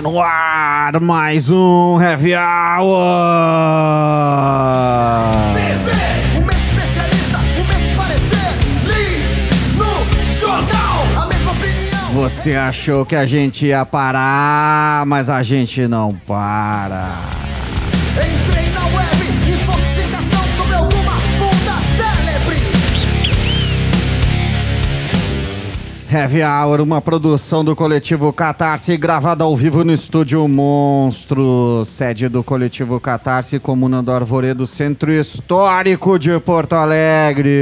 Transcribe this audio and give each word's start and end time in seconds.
Está 0.00 0.08
no 0.08 0.18
ar 0.18 0.98
mais 0.98 1.50
um 1.50 2.00
Heavy 2.00 2.34
Hour. 2.34 2.96
TV, 5.52 5.90
o 6.38 6.40
mesmo 6.40 6.70
especialista, 6.70 7.38
o 7.38 7.64
mesmo 7.68 7.96
parecer. 7.98 8.58
Li 8.86 9.76
no 9.76 10.32
jornal, 10.32 11.04
a 11.20 11.26
mesma 11.26 11.52
opinião. 11.52 12.12
Você 12.14 12.56
achou 12.56 13.04
que 13.04 13.14
a 13.14 13.26
gente 13.26 13.66
ia 13.66 13.84
parar, 13.84 15.04
mas 15.04 15.28
a 15.28 15.42
gente 15.42 15.86
não 15.86 16.14
para. 16.26 17.18
Entrei 18.16 18.49
Heavy 26.12 26.42
Hour, 26.42 26.80
uma 26.80 27.00
produção 27.00 27.64
do 27.64 27.76
coletivo 27.76 28.32
Catarse, 28.32 28.96
gravada 28.96 29.44
ao 29.44 29.54
vivo 29.56 29.84
no 29.84 29.92
estúdio 29.92 30.46
Monstro, 30.48 31.84
sede 31.86 32.28
do 32.28 32.42
coletivo 32.42 32.98
Catarse, 32.98 33.60
Comuna 33.60 34.02
do 34.02 34.10
Arvoredo, 34.10 34.66
Centro 34.66 35.12
Histórico 35.12 36.18
de 36.18 36.36
Porto 36.40 36.72
Alegre. 36.72 37.52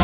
E 0.00 0.03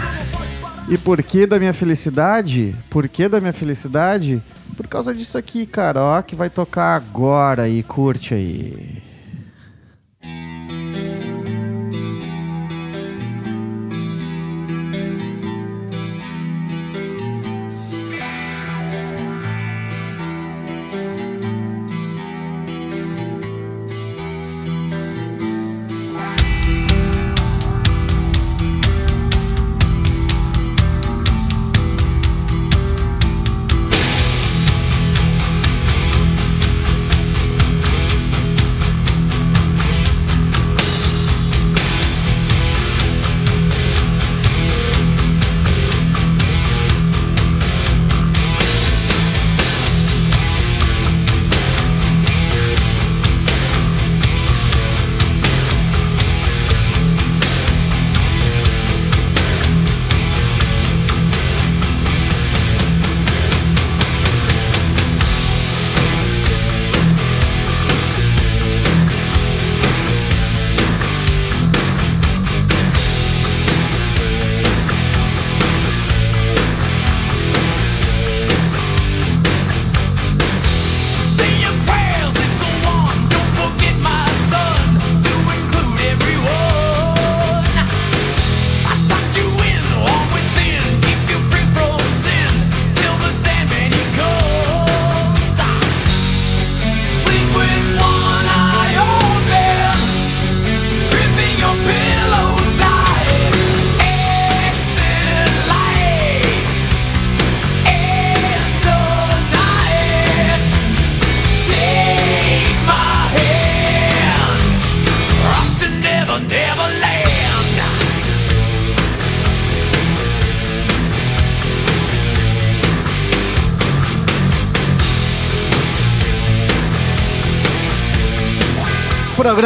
E 0.90 0.98
por 0.98 1.22
que 1.22 1.46
da 1.46 1.60
minha 1.60 1.74
felicidade? 1.74 2.76
Por 2.90 3.08
que 3.08 3.28
da 3.30 3.40
minha 3.40 3.54
felicidade? 3.54 4.42
Por 4.76 4.88
causa 4.88 5.14
disso 5.14 5.38
aqui, 5.38 5.66
cara, 5.66 6.02
ó, 6.02 6.22
que 6.22 6.36
vai 6.36 6.50
tocar 6.50 6.96
agora 6.96 7.68
e 7.70 7.84
curte 7.84 8.34
aí. 8.34 8.98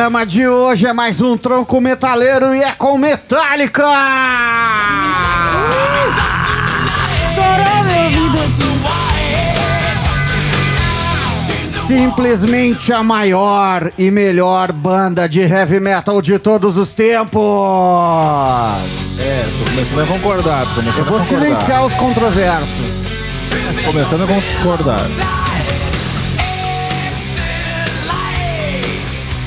Programa 0.03 0.25
de 0.25 0.45
hoje 0.45 0.85
é 0.85 0.91
mais 0.91 1.21
um 1.21 1.37
tronco 1.37 1.79
metaleiro 1.79 2.53
e 2.53 2.61
é 2.61 2.73
com 2.73 2.97
Metallica! 2.97 3.87
Simplesmente 11.87 12.91
a 12.91 13.01
maior 13.01 13.93
e 13.97 14.11
melhor 14.11 14.73
banda 14.73 15.29
de 15.29 15.39
heavy 15.39 15.79
metal 15.79 16.21
de 16.21 16.37
todos 16.37 16.75
os 16.75 16.93
tempos! 16.93 17.41
É, 19.17 19.45
começando 19.69 20.01
a 20.01 20.05
concordar. 20.05 20.65
Começando 20.75 20.97
Eu 20.97 21.05
vou 21.05 21.23
silenciar 21.23 21.85
os 21.85 21.93
controversos. 21.93 23.07
Começando 23.85 24.23
a 24.23 24.27
concordar. 24.27 25.42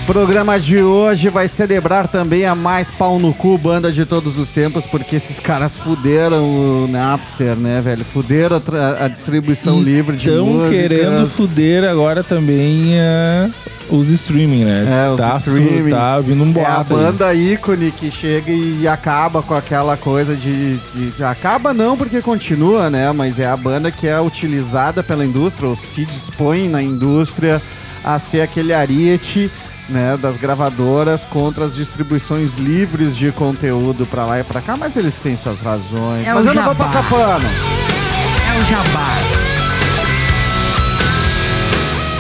Programa 0.06 0.58
de 0.58 0.78
hoje 0.78 1.28
vai 1.28 1.48
celebrar 1.48 2.06
também 2.06 2.46
a 2.46 2.54
mais 2.54 2.90
pau 2.92 3.18
no 3.18 3.34
cu 3.34 3.58
banda 3.58 3.90
de 3.90 4.06
todos 4.06 4.38
os 4.38 4.48
tempos, 4.48 4.86
porque 4.86 5.16
esses 5.16 5.40
caras 5.40 5.76
fuderam 5.76 6.44
o 6.84 6.88
Napster, 6.88 7.56
né, 7.56 7.80
velho? 7.80 8.04
Fuderam 8.04 8.62
a, 9.00 9.04
a 9.04 9.08
distribuição 9.08 9.80
livre 9.80 10.16
de 10.16 10.28
Estão 10.30 10.46
músicas. 10.46 10.70
querendo 10.80 11.26
fuder 11.28 11.84
agora 11.84 12.22
também 12.22 12.92
é, 12.94 13.50
os 13.90 14.08
streaming, 14.08 14.64
né? 14.64 15.06
É, 15.06 15.10
os 15.10 15.18
tá, 15.18 15.36
streaming. 15.38 15.90
tá 15.90 16.20
vindo 16.20 16.44
um 16.44 16.48
É 16.56 16.64
a 16.64 16.84
boato 16.84 16.96
aí. 16.96 17.02
banda 17.02 17.34
ícone 17.34 17.90
que 17.90 18.08
chega 18.08 18.52
e 18.52 18.86
acaba 18.86 19.42
com 19.42 19.54
aquela 19.54 19.96
coisa 19.96 20.36
de, 20.36 20.76
de- 20.94 21.24
Acaba 21.24 21.74
não 21.74 21.96
porque 21.96 22.22
continua, 22.22 22.88
né? 22.88 23.10
Mas 23.12 23.40
é 23.40 23.46
a 23.46 23.56
banda 23.56 23.90
que 23.90 24.06
é 24.06 24.20
utilizada 24.20 25.02
pela 25.02 25.24
indústria, 25.26 25.68
ou 25.68 25.74
se 25.74 26.04
dispõe 26.04 26.68
na 26.68 26.80
indústria 26.80 27.60
a 28.04 28.20
ser 28.20 28.40
aquele 28.40 28.72
ariete. 28.72 29.50
Né, 29.88 30.16
das 30.20 30.36
gravadoras 30.36 31.24
contra 31.24 31.64
as 31.64 31.76
distribuições 31.76 32.56
livres 32.56 33.16
de 33.16 33.30
conteúdo 33.30 34.04
pra 34.04 34.26
lá 34.26 34.40
e 34.40 34.42
pra 34.44 34.60
cá, 34.60 34.74
mas 34.76 34.96
eles 34.96 35.14
têm 35.14 35.36
suas 35.36 35.60
razões. 35.60 36.26
É 36.26 36.34
mas 36.34 36.44
eu 36.44 36.52
não 36.54 36.64
vou 36.64 36.74
jabá. 36.74 36.84
passar 36.86 37.08
pano. 37.08 37.46
É 37.46 38.58
o 38.58 38.62
jabá. 38.66 39.16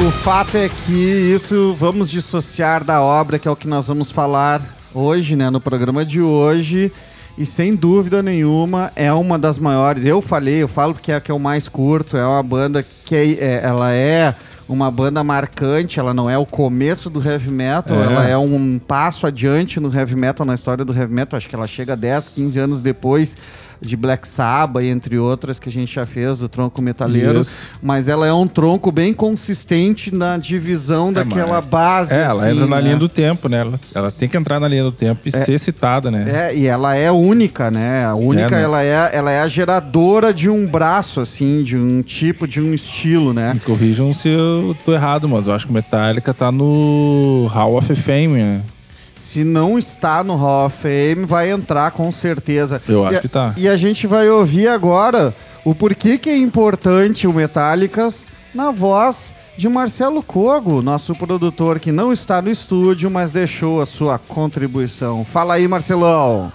O 0.06 0.10
fato 0.12 0.56
é 0.56 0.68
que 0.68 0.92
isso 0.92 1.74
vamos 1.76 2.08
dissociar 2.08 2.84
da 2.84 3.00
obra, 3.02 3.36
que 3.38 3.48
é 3.48 3.50
o 3.50 3.56
que 3.56 3.66
nós 3.66 3.88
vamos 3.88 4.12
falar 4.12 4.60
hoje, 4.94 5.34
né, 5.34 5.50
no 5.50 5.60
programa 5.60 6.04
de 6.04 6.20
hoje. 6.20 6.92
E 7.36 7.44
sem 7.44 7.74
dúvida 7.74 8.22
nenhuma 8.22 8.92
é 8.94 9.12
uma 9.12 9.38
das 9.38 9.58
maiores. 9.58 10.04
Eu 10.04 10.22
falei, 10.22 10.62
eu 10.62 10.68
falo 10.68 10.94
porque 10.94 11.10
é 11.10 11.16
a 11.16 11.20
que 11.20 11.32
eu 11.32 11.38
mais 11.38 11.66
curto. 11.68 12.16
É 12.16 12.24
uma 12.24 12.42
banda 12.42 12.86
que 13.04 13.14
é- 13.16 13.32
é- 13.44 13.60
ela 13.64 13.92
é 13.92 14.34
uma 14.68 14.90
banda 14.90 15.22
marcante. 15.22 15.98
Ela 16.00 16.12
não 16.14 16.28
é 16.28 16.36
o 16.38 16.46
começo 16.46 17.08
do 17.10 17.22
heavy 17.26 17.50
metal, 17.50 17.96
É. 17.98 18.04
ela 18.04 18.28
é 18.28 18.36
um 18.36 18.78
passo 18.78 19.26
adiante 19.26 19.78
no 19.80 19.92
heavy 19.94 20.16
metal, 20.16 20.44
na 20.46 20.54
história 20.54 20.84
do 20.84 20.92
heavy 20.96 21.12
metal. 21.14 21.36
Acho 21.36 21.48
que 21.48 21.54
ela 21.54 21.66
chega 21.66 21.96
10, 21.96 22.28
15 22.28 22.58
anos 22.58 22.82
depois 22.82 23.36
de 23.80 23.96
Black 23.96 24.26
Sabbath, 24.26 24.84
entre 24.84 25.18
outras 25.18 25.58
que 25.58 25.68
a 25.68 25.72
gente 25.72 25.94
já 25.94 26.06
fez 26.06 26.38
do 26.38 26.48
tronco 26.48 26.80
metaleiro. 26.80 27.40
Isso. 27.40 27.68
Mas 27.82 28.08
ela 28.08 28.26
é 28.26 28.32
um 28.32 28.46
tronco 28.46 28.90
bem 28.90 29.12
consistente 29.12 30.14
na 30.14 30.36
divisão 30.36 31.12
daquela 31.12 31.60
mas- 31.60 31.66
base. 31.66 32.14
É, 32.14 32.22
ela 32.22 32.42
assim, 32.42 32.52
entra 32.52 32.66
na 32.66 32.76
né? 32.76 32.82
linha 32.82 32.96
do 32.96 33.08
tempo, 33.08 33.48
né? 33.48 33.58
Ela, 33.58 33.80
ela 33.94 34.10
tem 34.10 34.28
que 34.28 34.36
entrar 34.36 34.60
na 34.60 34.68
linha 34.68 34.84
do 34.84 34.92
tempo 34.92 35.20
e 35.24 35.32
ser 35.32 35.58
citada, 35.58 36.10
né? 36.10 36.24
É, 36.26 36.56
e 36.56 36.66
ela 36.66 36.94
é 36.94 37.10
única, 37.10 37.70
né? 37.70 38.04
A 38.04 38.14
única, 38.14 38.56
né? 38.56 38.62
ela, 38.62 38.82
é, 38.82 39.10
ela 39.12 39.30
é 39.30 39.40
a 39.40 39.48
geradora 39.48 40.32
de 40.32 40.48
um 40.48 40.66
braço, 40.66 41.20
assim, 41.20 41.62
de 41.62 41.76
um 41.76 42.02
tipo, 42.02 42.46
de 42.46 42.60
um 42.60 42.72
estilo, 42.74 43.32
né? 43.32 43.54
Me 43.54 43.60
corrijam 43.60 44.12
se 44.14 44.28
eu 44.28 44.76
tô 44.84 44.92
errado, 44.92 45.28
mas 45.28 45.46
eu 45.46 45.54
acho 45.54 45.66
que 45.66 45.72
Metallica 45.72 46.32
tá 46.32 46.50
no 46.52 47.48
Hall 47.52 47.76
of 47.76 47.94
Fame, 47.94 48.38
né? 48.42 48.62
Se 49.16 49.42
não 49.44 49.78
está 49.78 50.22
no 50.22 50.36
Hall 50.36 50.66
of 50.66 50.76
Fame, 50.76 51.24
vai 51.26 51.50
entrar 51.50 51.90
com 51.90 52.10
certeza. 52.12 52.80
Eu 52.88 53.02
E 53.04 53.06
acho 53.06 53.16
a- 53.16 53.20
que 53.20 53.28
tá. 53.28 53.54
E 53.56 53.68
a 53.68 53.76
gente 53.76 54.06
vai 54.06 54.28
ouvir 54.28 54.68
agora 54.68 55.34
o 55.64 55.74
porquê 55.74 56.18
que 56.18 56.28
é 56.30 56.36
importante 56.36 57.26
o 57.26 57.32
Metallicas 57.32 58.26
na 58.54 58.70
voz 58.70 59.32
de 59.56 59.68
Marcelo 59.68 60.22
Cogo, 60.22 60.82
nosso 60.82 61.14
produtor 61.14 61.80
que 61.80 61.90
não 61.90 62.12
está 62.12 62.40
no 62.42 62.50
estúdio, 62.50 63.10
mas 63.10 63.30
deixou 63.32 63.80
a 63.80 63.86
sua 63.86 64.18
contribuição. 64.18 65.24
Fala 65.24 65.54
aí, 65.54 65.66
Marcelão. 65.66 66.52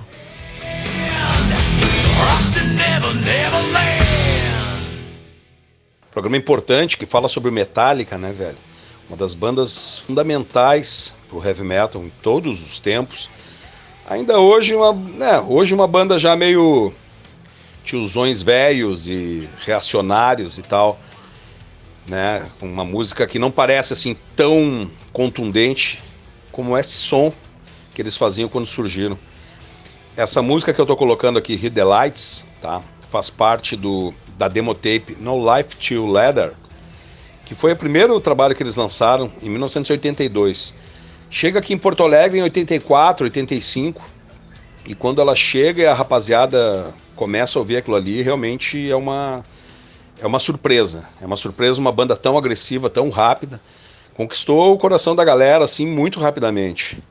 Programa 6.12 6.36
importante 6.38 6.98
que 6.98 7.06
fala 7.06 7.30
sobre 7.30 7.52
Metallica, 7.52 8.18
né, 8.18 8.34
velho? 8.34 8.58
Uma 9.08 9.18
das 9.18 9.34
bandas 9.34 10.00
fundamentais 10.00 11.13
pro 11.31 11.44
heavy 11.44 11.63
metal 11.63 12.04
em 12.04 12.12
todos 12.22 12.62
os 12.62 12.80
tempos. 12.80 13.30
Ainda 14.07 14.38
hoje 14.39 14.75
uma, 14.75 14.92
né, 14.92 15.39
hoje 15.39 15.74
uma 15.74 15.88
banda 15.88 16.19
já 16.19 16.36
meio 16.36 16.94
tiozões 17.86 18.41
velhos 18.41 19.08
e 19.08 19.48
reacionários 19.65 20.58
e 20.58 20.62
tal, 20.62 21.00
né? 22.08 22.46
Uma 22.62 22.84
música 22.84 23.25
que 23.25 23.39
não 23.39 23.50
parece 23.50 23.94
assim 23.94 24.15
tão 24.36 24.91
contundente 25.13 26.03
como 26.51 26.77
esse 26.77 26.91
som 26.91 27.34
que 27.96 28.01
eles 28.01 28.17
faziam 28.17 28.50
quando 28.50 28.65
surgiram. 28.65 29.17
Essa 30.17 30.41
música 30.41 30.74
que 30.74 30.82
eu 30.82 30.86
tô 30.86 30.96
colocando 30.98 31.39
aqui, 31.39 31.55
Hit 31.55 31.74
the 31.74 31.84
Lights, 31.84 32.46
tá? 32.62 32.82
Faz 33.10 33.29
parte 33.29 33.77
do, 33.77 34.13
da 34.38 34.48
demo 34.48 34.75
tape 34.75 35.17
No 35.20 35.38
Life 35.38 35.77
to 35.77 36.12
Leather, 36.12 36.53
que 37.46 37.55
foi 37.55 37.72
o 37.72 37.75
primeiro 37.75 38.20
trabalho 38.20 38.53
que 38.53 38.62
eles 38.62 38.75
lançaram 38.75 39.32
em 39.41 39.50
1982. 39.50 40.74
Chega 41.33 41.59
aqui 41.59 41.73
em 41.73 41.77
Porto 41.77 42.03
Alegre 42.03 42.39
em 42.39 42.43
84, 42.43 43.23
85, 43.23 44.01
e 44.85 44.93
quando 44.93 45.21
ela 45.21 45.33
chega 45.33 45.81
e 45.81 45.85
a 45.85 45.93
rapaziada 45.93 46.93
começa 47.15 47.57
a 47.57 47.61
ouvir 47.61 47.77
aquilo 47.77 47.95
ali, 47.95 48.21
realmente 48.21 48.91
é 48.91 48.95
uma 48.95 49.41
é 50.21 50.27
uma 50.27 50.39
surpresa. 50.39 51.05
É 51.21 51.25
uma 51.25 51.38
surpresa 51.38 51.79
uma 51.79 51.91
banda 51.91 52.15
tão 52.17 52.38
agressiva, 52.38 52.89
tão 52.89 53.09
rápida, 53.09 53.61
conquistou 54.13 54.73
o 54.73 54.77
coração 54.77 55.15
da 55.15 55.23
galera 55.23 55.63
assim 55.63 55.88
muito 55.88 56.19
rapidamente. 56.19 57.01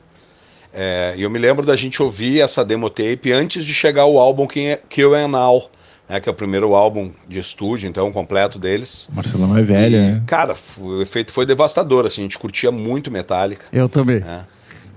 É, 0.71 1.15
e 1.17 1.23
eu 1.23 1.29
me 1.29 1.39
lembro 1.39 1.65
da 1.65 1.75
gente 1.75 2.01
ouvir 2.01 2.41
essa 2.41 2.63
demo 2.63 2.89
tape 2.89 3.31
antes 3.33 3.65
de 3.65 3.73
chegar 3.73 4.05
o 4.05 4.19
álbum 4.19 4.45
que- 4.47 4.79
Kill 4.87 5.15
and 5.15 5.35
All, 5.35 5.69
né, 6.11 6.19
que 6.19 6.27
é 6.27 6.31
o 6.31 6.35
primeiro 6.35 6.75
álbum 6.75 7.09
de 7.25 7.39
estúdio, 7.39 7.87
então, 7.87 8.11
completo 8.11 8.59
deles. 8.59 9.07
Marcelão 9.13 9.57
é 9.57 9.63
velha, 9.63 9.95
E, 9.95 9.99
né? 10.11 10.23
Cara, 10.27 10.53
o 10.77 11.01
efeito 11.01 11.31
foi 11.31 11.45
devastador, 11.45 12.05
assim, 12.05 12.19
a 12.19 12.23
gente 12.25 12.37
curtia 12.37 12.69
muito 12.69 13.09
Metallica. 13.09 13.65
Eu 13.71 13.87
também. 13.87 14.19
né? 14.19 14.45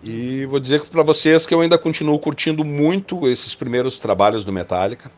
E 0.03 0.45
vou 0.47 0.59
dizer 0.59 0.83
para 0.87 1.05
vocês 1.05 1.47
que 1.47 1.55
eu 1.55 1.61
ainda 1.61 1.79
continuo 1.79 2.19
curtindo 2.19 2.65
muito 2.65 3.29
esses 3.29 3.55
primeiros 3.55 4.01
trabalhos 4.01 4.45
do 4.45 4.53
Metallica, 4.53 5.09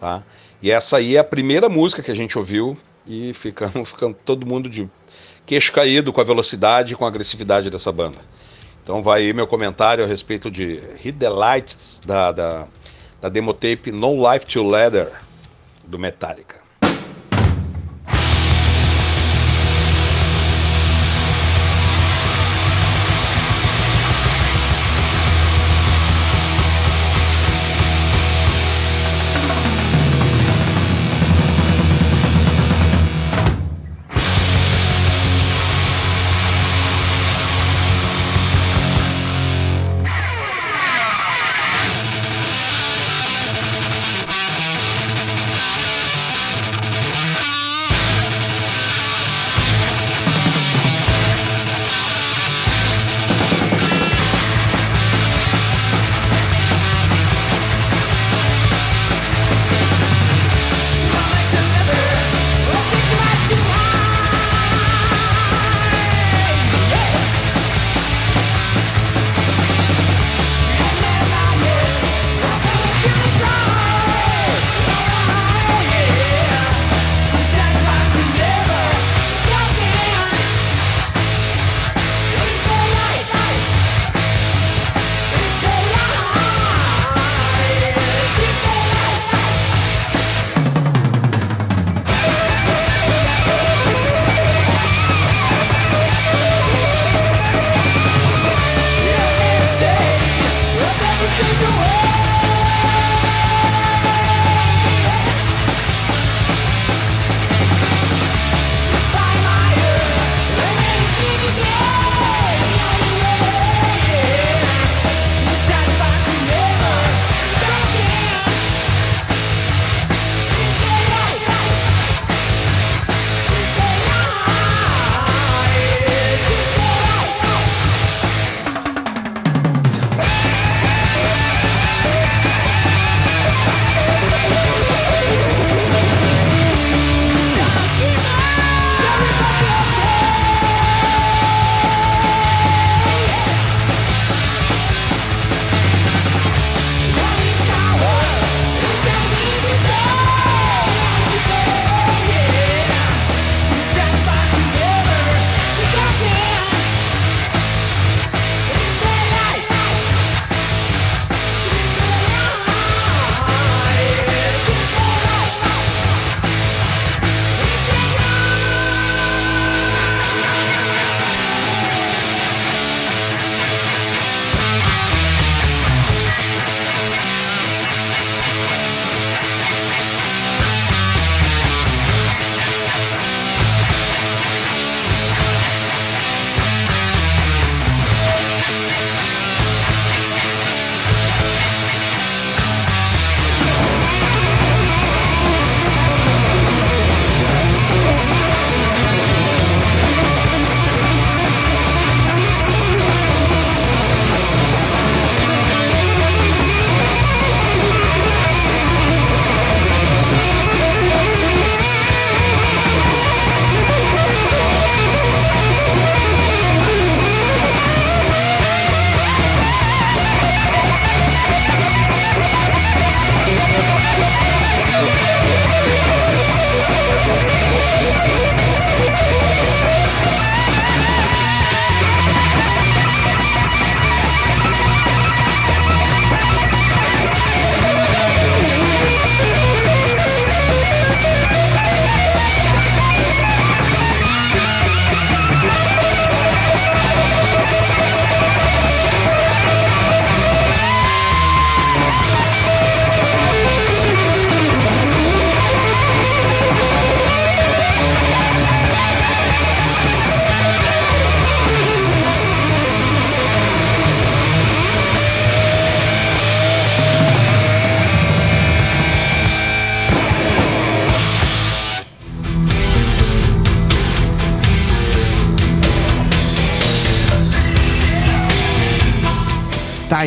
tá? 0.00 0.22
E 0.62 0.70
essa 0.70 0.96
aí 0.96 1.16
é 1.16 1.18
a 1.18 1.24
primeira 1.24 1.68
música 1.68 2.02
que 2.02 2.10
a 2.10 2.16
gente 2.16 2.38
ouviu 2.38 2.74
e 3.06 3.34
ficamos, 3.34 3.90
ficando 3.92 4.16
todo 4.24 4.46
mundo 4.46 4.70
de 4.70 4.88
queixo 5.44 5.70
caído 5.70 6.14
com 6.14 6.20
a 6.22 6.24
velocidade 6.24 6.94
e 6.94 6.96
com 6.96 7.04
a 7.04 7.08
agressividade 7.08 7.68
dessa 7.68 7.92
banda. 7.92 8.16
Então 8.82 9.02
vai 9.02 9.20
aí 9.20 9.32
meu 9.34 9.46
comentário 9.46 10.02
a 10.02 10.06
respeito 10.06 10.50
de 10.50 10.80
Hit 11.02 11.18
the 11.18 11.28
Lights 11.28 12.00
da, 12.06 12.32
da, 12.32 12.66
da 13.20 13.28
demo 13.28 13.52
tape 13.52 13.92
No 13.92 14.16
Life 14.32 14.46
to 14.46 14.66
Leather 14.66 15.12
do 15.92 15.98
Metallica. 15.98 16.61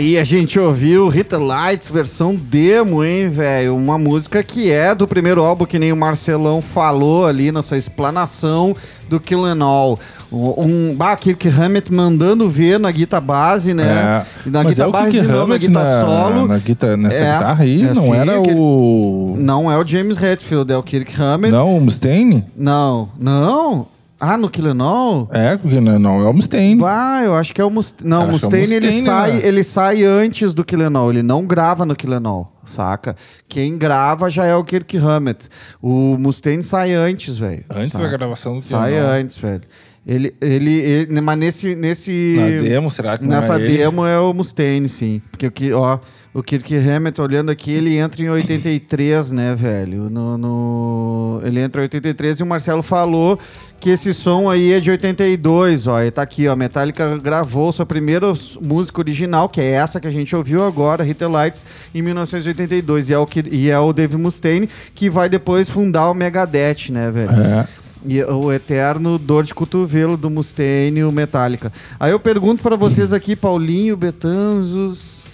Aí 0.05 0.19
a 0.19 0.23
gente 0.23 0.59
ouviu 0.59 1.07
Rita 1.09 1.39
Lights, 1.39 1.89
versão 1.89 2.35
demo, 2.35 3.03
hein, 3.03 3.27
velho? 3.27 3.75
Uma 3.75 3.97
música 3.97 4.43
que 4.43 4.69
é 4.69 4.93
do 4.93 5.07
primeiro 5.07 5.41
álbum, 5.43 5.65
que 5.65 5.79
nem 5.79 5.91
o 5.91 5.95
Marcelão 5.97 6.61
falou 6.61 7.25
ali 7.25 7.51
na 7.51 7.63
sua 7.63 7.75
explanação 7.75 8.75
do 9.09 9.19
Kill 9.19 9.43
and 9.45 9.63
All. 9.65 9.97
Um, 10.31 10.93
bah, 10.95 11.15
Kirk 11.15 11.47
Hammett 11.49 11.91
mandando 11.91 12.47
ver 12.47 12.79
na 12.79 12.91
guitarra 12.91 13.21
base, 13.21 13.73
né? 13.73 14.23
É. 14.45 14.47
E 14.47 14.51
na 14.51 14.63
guitarra 14.63 14.89
é 14.89 14.91
base 14.91 15.21
não, 15.23 15.27
na 15.37 15.41
Hammett 15.41 15.67
guitarra 15.67 15.89
na- 15.89 16.01
solo. 16.05 16.47
na 16.49 16.57
guitarra- 16.59 16.97
nessa 16.97 17.15
É, 17.23 17.33
guitarra 17.33 17.63
aí, 17.63 17.81
é 17.81 17.93
não 17.95 18.01
assim, 18.03 18.13
era 18.15 18.37
aquele- 18.39 18.59
o... 18.59 19.33
Não 19.37 19.71
é 19.71 19.77
o 19.79 19.87
James 19.87 20.21
Hetfield, 20.21 20.71
é 20.71 20.77
o 20.77 20.83
Kirk 20.83 21.19
Hammett. 21.19 21.51
Não, 21.51 21.77
o 21.77 21.81
Mustaine? 21.81 22.45
Não, 22.55 23.09
não. 23.19 23.87
Ah, 24.27 24.37
no 24.37 24.49
Kill 24.49 24.67
and 24.71 24.81
All? 24.83 25.29
É, 25.31 25.55
porque 25.57 25.79
não, 25.79 25.99
não 25.99 26.21
é 26.25 26.29
o 26.29 26.33
Mustaine. 26.33 26.79
Vai, 26.79 27.25
eu 27.27 27.35
acho 27.35 27.53
que 27.53 27.61
é 27.61 27.65
o 27.65 27.69
Mustaine. 27.69 28.09
Não, 28.09 28.21
o 28.21 28.23
é 28.23 28.27
o 28.27 28.31
Mustaine, 28.31 28.73
ele, 28.73 28.85
Mustaine, 28.87 29.01
sai, 29.05 29.31
né? 29.33 29.41
ele 29.43 29.63
sai 29.63 30.03
antes 30.03 30.53
do 30.53 30.63
Killenol. 30.65 31.11
Ele 31.11 31.21
não 31.23 31.45
grava 31.45 31.85
no 31.85 31.95
Killenol, 31.95 32.51
saca? 32.63 33.15
Quem 33.47 33.77
grava 33.77 34.29
já 34.29 34.45
é 34.45 34.55
o 34.55 34.63
Kirk 34.63 34.97
Hammett. 34.97 35.47
O 35.81 36.17
Mustaine 36.17 36.63
sai 36.63 36.93
antes, 36.93 37.37
velho. 37.37 37.63
Antes 37.69 37.91
saca? 37.91 38.05
da 38.05 38.17
gravação 38.17 38.55
do 38.57 38.61
Sai 38.63 38.91
Killenol. 38.93 39.11
antes, 39.11 39.37
velho. 39.37 39.61
Ele, 40.07 40.35
ele, 40.39 40.71
ele- 40.81 41.21
mas 41.21 41.37
nesse, 41.39 41.75
nesse... 41.75 42.35
Na 42.37 42.61
demo, 42.69 42.91
será 42.91 43.17
que 43.17 43.23
não 43.25 43.31
Nessa 43.31 43.55
é 43.59 43.63
ele? 43.63 43.77
demo 43.77 44.05
é 44.05 44.19
o 44.19 44.33
Mustaine, 44.33 44.87
sim. 44.87 45.19
Porque 45.31 45.47
o 45.47 45.51
que, 45.51 45.73
ó, 45.73 45.97
o 46.37 46.43
Kirk 46.43 46.75
Hammett, 46.75 47.21
olhando 47.21 47.49
aqui, 47.49 47.71
ele 47.71 47.95
entra 47.97 48.21
em 48.21 48.29
83, 48.29 49.31
né, 49.31 49.55
velho? 49.55 50.09
No, 50.09 50.37
no- 50.37 51.41
Ele 51.43 51.61
entra 51.61 51.81
em 51.81 51.85
83 51.85 52.39
e 52.39 52.43
o 52.43 52.45
Marcelo 52.45 52.81
falou 52.83 53.39
que 53.79 53.89
esse 53.89 54.13
som 54.13 54.49
aí 54.49 54.73
é 54.73 54.79
de 54.81 54.91
82, 54.91 55.87
ó. 55.87 56.01
E 56.03 56.11
tá 56.11 56.21
aqui, 56.21 56.47
ó. 56.47 56.55
Metallica 56.55 57.17
gravou 57.17 57.71
sua 57.71 57.85
primeira 57.85 58.31
música 58.61 58.99
original, 58.99 59.47
que 59.47 59.61
é 59.61 59.71
essa 59.71 59.99
que 59.99 60.07
a 60.07 60.11
gente 60.11 60.35
ouviu 60.35 60.65
agora, 60.65 61.03
Hit 61.03 61.17
the 61.19 61.27
Lights, 61.27 61.65
em 61.93 62.01
1982. 62.01 63.09
E 63.09 63.13
é 63.13 63.17
o, 63.17 63.25
que, 63.25 63.43
e 63.49 63.69
é 63.69 63.79
o 63.79 63.93
Dave 63.93 64.17
Mustaine 64.17 64.67
que 64.93 65.09
vai 65.09 65.29
depois 65.29 65.69
fundar 65.69 66.09
o 66.09 66.13
Megadeth, 66.13 66.89
né, 66.91 67.09
velho? 67.11 67.31
É. 67.31 67.67
E 68.07 68.21
o 68.23 68.51
eterno 68.51 69.17
dor 69.17 69.43
de 69.43 69.53
cotovelo 69.53 70.15
do 70.15 70.29
Mustaine 70.29 70.99
e 70.99 71.03
o 71.03 71.11
Metallica. 71.11 71.71
Aí 71.99 72.11
eu 72.11 72.19
pergunto 72.19 72.61
pra 72.61 72.75
vocês 72.75 73.11
aqui, 73.13 73.35
Paulinho 73.35 73.97
Betanzos, 73.97 75.24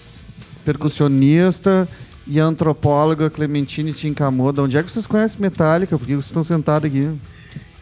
percussionista 0.62 1.88
e 2.26 2.40
antropóloga 2.40 3.30
Clementine 3.30 3.94
Tincamoda. 3.94 4.64
Onde 4.64 4.78
é 4.78 4.84
que 4.84 4.92
vocês 4.92 5.08
conhecem 5.08 5.42
Metallica? 5.42 5.98
Por 5.98 6.06
que 6.06 6.14
vocês 6.14 6.26
estão 6.26 6.44
sentados 6.44 6.90
aqui? 6.90 7.10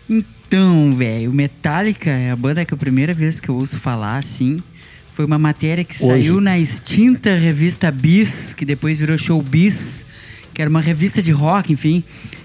Então, 0.09 0.91
velho, 0.91 1.31
Metallica 1.31 2.09
é 2.09 2.31
a 2.31 2.35
banda 2.35 2.65
que 2.65 2.73
é 2.73 2.75
a 2.75 2.77
primeira 2.77 3.13
vez 3.13 3.39
que 3.39 3.49
eu 3.49 3.55
ouço 3.55 3.77
falar, 3.77 4.17
assim. 4.17 4.57
Foi 5.13 5.25
uma 5.25 5.37
matéria 5.37 5.83
que 5.83 5.95
Hoje. 5.95 6.07
saiu 6.07 6.41
na 6.41 6.57
extinta 6.57 7.35
revista 7.35 7.91
Bis, 7.91 8.53
que 8.53 8.65
depois 8.65 8.99
virou 8.99 9.17
Show 9.17 9.41
Bis, 9.41 10.05
que 10.53 10.61
era 10.61 10.69
uma 10.69 10.81
revista 10.81 11.21
de 11.21 11.31
rock, 11.31 11.71
enfim, 11.71 12.03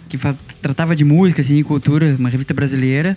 que 0.09 0.19
tratava 0.61 0.95
de 0.95 1.05
música, 1.05 1.41
assim, 1.41 1.57
e 1.59 1.65
cultura, 1.65 2.15
uma 2.19 2.29
revista 2.29 2.53
brasileira. 2.53 3.17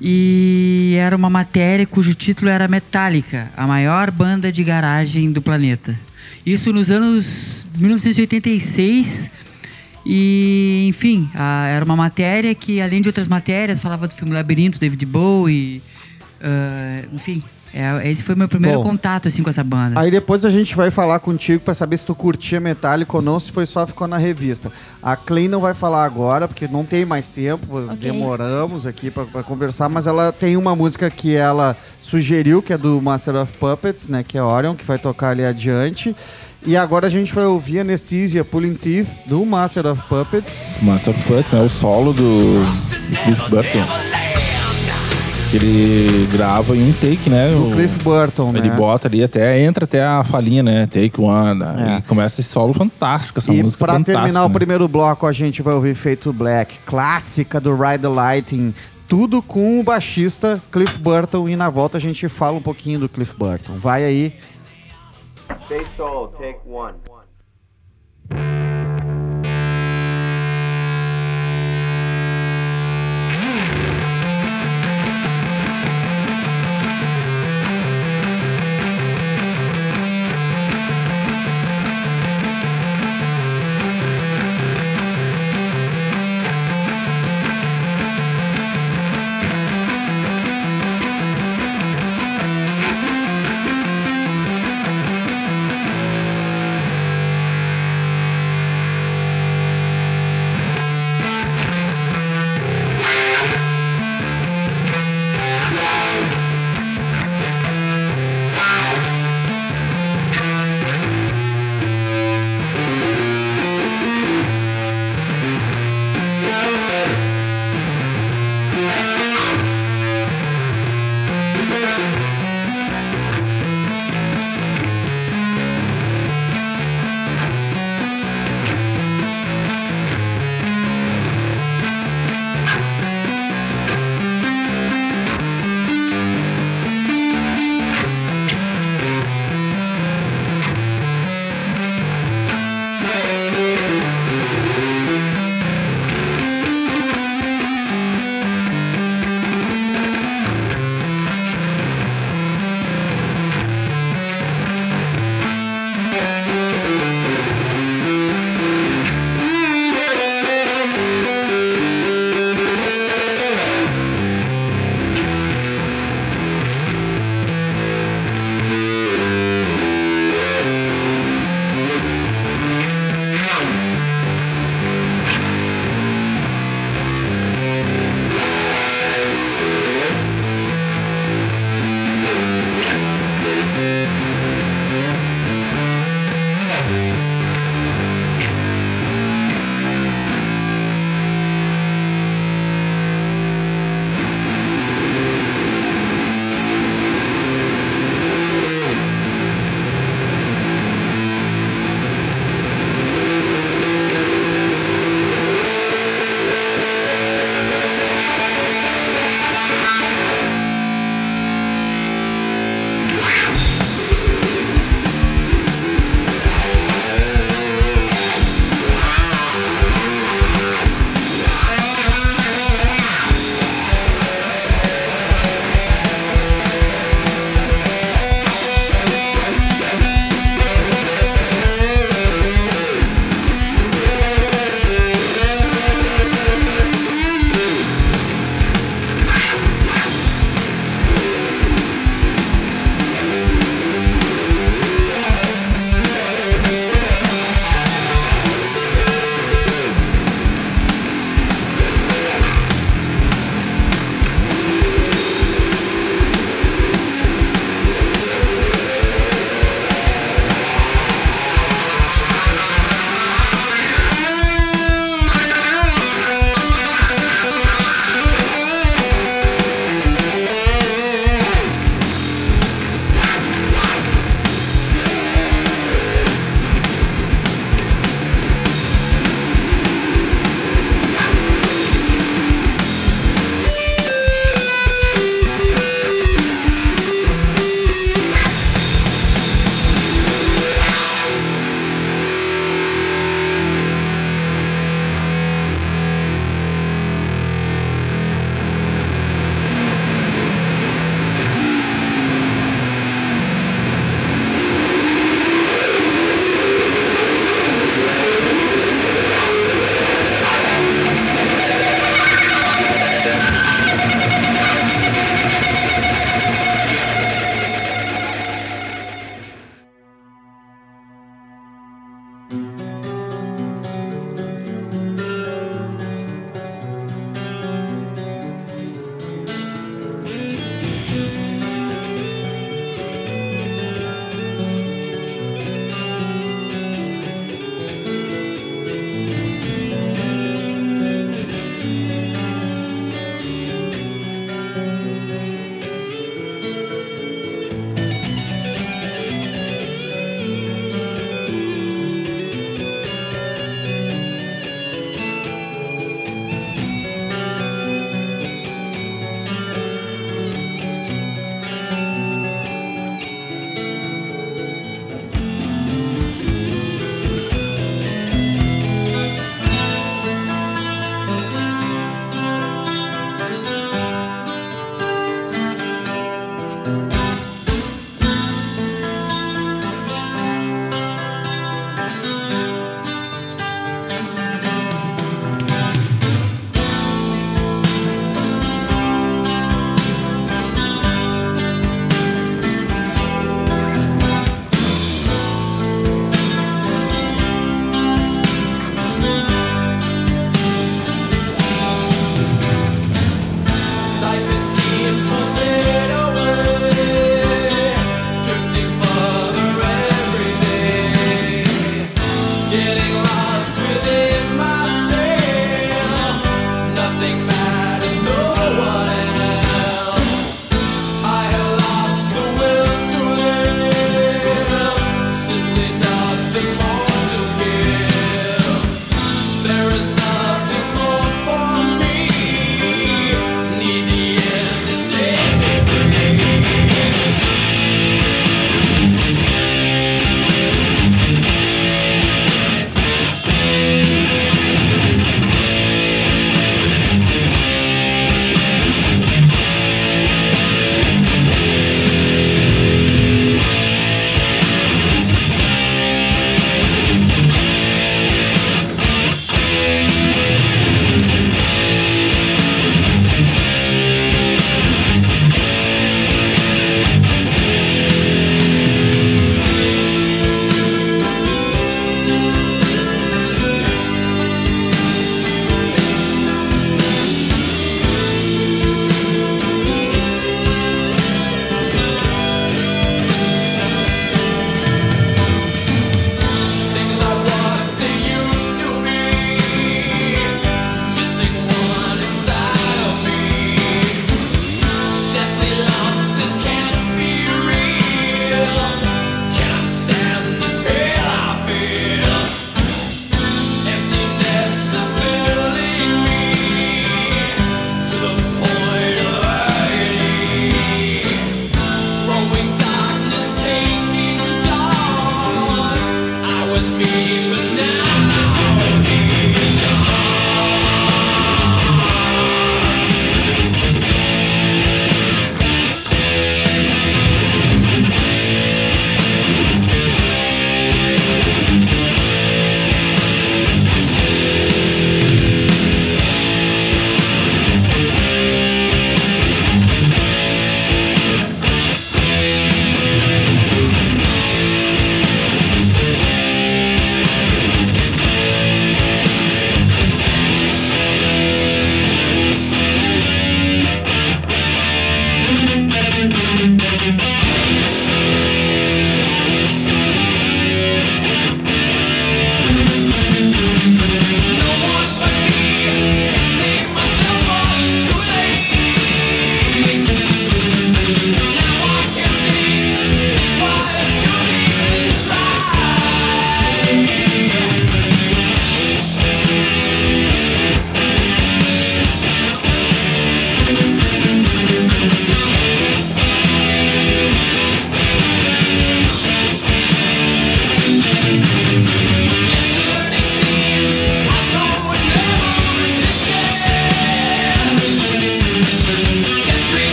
E 0.00 0.94
era 0.98 1.14
uma 1.14 1.28
matéria 1.28 1.86
cujo 1.86 2.14
título 2.14 2.50
era 2.50 2.66
Metallica, 2.66 3.50
a 3.54 3.66
maior 3.66 4.10
banda 4.10 4.50
de 4.50 4.64
garagem 4.64 5.30
do 5.30 5.42
planeta. 5.42 5.94
Isso 6.44 6.72
nos 6.72 6.90
anos 6.90 7.66
1986. 7.78 9.30
E, 10.06 10.86
enfim, 10.88 11.28
a- 11.34 11.66
era 11.66 11.84
uma 11.84 11.96
matéria 11.96 12.54
que, 12.54 12.80
além 12.80 13.02
de 13.02 13.08
outras 13.08 13.28
matérias, 13.28 13.80
falava 13.80 14.08
do 14.08 14.14
filme 14.14 14.32
Labirinto, 14.32 14.78
David 14.78 15.04
Bowie. 15.06 15.82
ah, 16.42 17.04
enfim, 17.12 17.42
é- 17.72 18.10
esse 18.10 18.22
foi 18.22 18.34
meu 18.34 18.48
primeiro 18.48 18.78
Bom. 18.78 18.84
contato 18.84 19.28
assim, 19.28 19.42
com 19.42 19.50
essa 19.50 19.62
banda. 19.64 20.00
Aí 20.00 20.10
depois 20.10 20.44
a 20.44 20.50
gente 20.50 20.74
vai 20.74 20.90
falar 20.90 21.18
contigo 21.20 21.60
pra 21.60 21.74
saber 21.74 21.96
se 21.96 22.04
tu 22.06 22.14
curtia 22.14 22.60
Metallica 22.60 23.16
ou 23.16 23.22
não, 23.22 23.38
se 23.38 23.52
foi 23.52 23.66
só 23.66 23.86
ficou 23.86 24.06
na 24.06 24.16
revista. 24.18 24.70
A 25.02 25.16
Clay 25.16 25.48
não 25.48 25.60
vai 25.60 25.74
falar 25.74 26.04
agora, 26.04 26.46
porque 26.48 26.66
não 26.68 26.84
tem 26.84 27.04
mais 27.04 27.28
tempo, 27.28 27.80
demoramos 27.98 28.86
aqui 28.86 29.10
pra, 29.10 29.24
pra 29.24 29.42
conversar, 29.42 29.88
mas 29.88 30.06
ela 30.06 30.32
tem 30.32 30.56
uma 30.56 30.74
música 30.76 31.08
que 31.10 31.34
ela 31.34 31.76
sugeriu, 32.00 32.62
que 32.62 32.72
é 32.72 32.78
do 32.78 33.00
Master 33.00 33.36
of 33.36 33.52
Puppets, 33.58 34.08
né, 34.08 34.24
que 34.26 34.36
é 34.36 34.42
Orion, 34.42 34.74
que 34.74 34.84
vai 34.84 34.98
tocar 34.98 35.30
ali 35.30 35.44
adiante. 35.44 36.14
E 36.66 36.76
agora 36.76 37.06
a 37.06 37.10
gente 37.10 37.32
vai 37.34 37.46
ouvir 37.46 37.80
Anesthesia 37.80 38.44
Pulling 38.44 38.74
Teeth 38.74 39.08
do 39.24 39.46
Master 39.46 39.86
of 39.86 40.02
Puppets. 40.08 40.66
Master 40.82 41.14
of 41.14 41.22
Puppets, 41.24 41.52
né? 41.52 41.62
O 41.62 41.68
solo 41.70 42.12
do 42.12 42.62
do 42.62 43.16
Cliff 43.24 43.50
Burton. 43.50 44.39
Que 45.50 45.56
ele 45.56 46.26
grava 46.30 46.76
em 46.76 46.90
um 46.90 46.92
take, 46.92 47.28
né? 47.28 47.50
Do 47.50 47.68
O- 47.68 47.72
Cliff 47.72 47.98
Burton, 48.04 48.50
Ele 48.50 48.68
né? 48.70 48.76
bota 48.76 49.08
ali 49.08 49.24
até, 49.24 49.60
entra 49.60 49.84
até 49.84 50.00
a 50.04 50.22
falinha, 50.22 50.62
né? 50.62 50.86
Take 50.86 51.20
one. 51.20 51.60
É. 51.62 51.98
E 51.98 52.02
começa 52.02 52.40
esse 52.40 52.48
solo 52.50 52.72
fantástico, 52.72 53.40
essa 53.40 53.52
E 53.52 53.60
música 53.60 53.84
pra 53.84 53.94
fantástica, 53.94 54.20
terminar 54.22 54.44
o 54.44 54.48
né? 54.48 54.54
primeiro 54.54 54.86
bloco, 54.86 55.26
a 55.26 55.32
gente 55.32 55.60
vai 55.60 55.74
ouvir 55.74 55.94
Fade 55.96 56.16
to 56.18 56.32
Black, 56.32 56.78
clássica 56.86 57.60
do 57.60 57.74
Ride 57.74 57.98
the 58.02 58.08
Lightning. 58.08 58.72
Tudo 59.08 59.42
com 59.42 59.80
o 59.80 59.82
baixista 59.82 60.62
Cliff 60.70 60.96
Burton. 60.98 61.48
E 61.48 61.56
na 61.56 61.68
volta 61.68 61.98
a 61.98 62.00
gente 62.00 62.28
fala 62.28 62.56
um 62.56 62.62
pouquinho 62.62 63.00
do 63.00 63.08
Cliff 63.08 63.34
Burton. 63.36 63.72
Vai 63.80 64.04
aí. 64.04 64.34
Bass 65.68 65.88
solo, 65.88 66.28
take 66.28 66.60
one. 66.64 66.94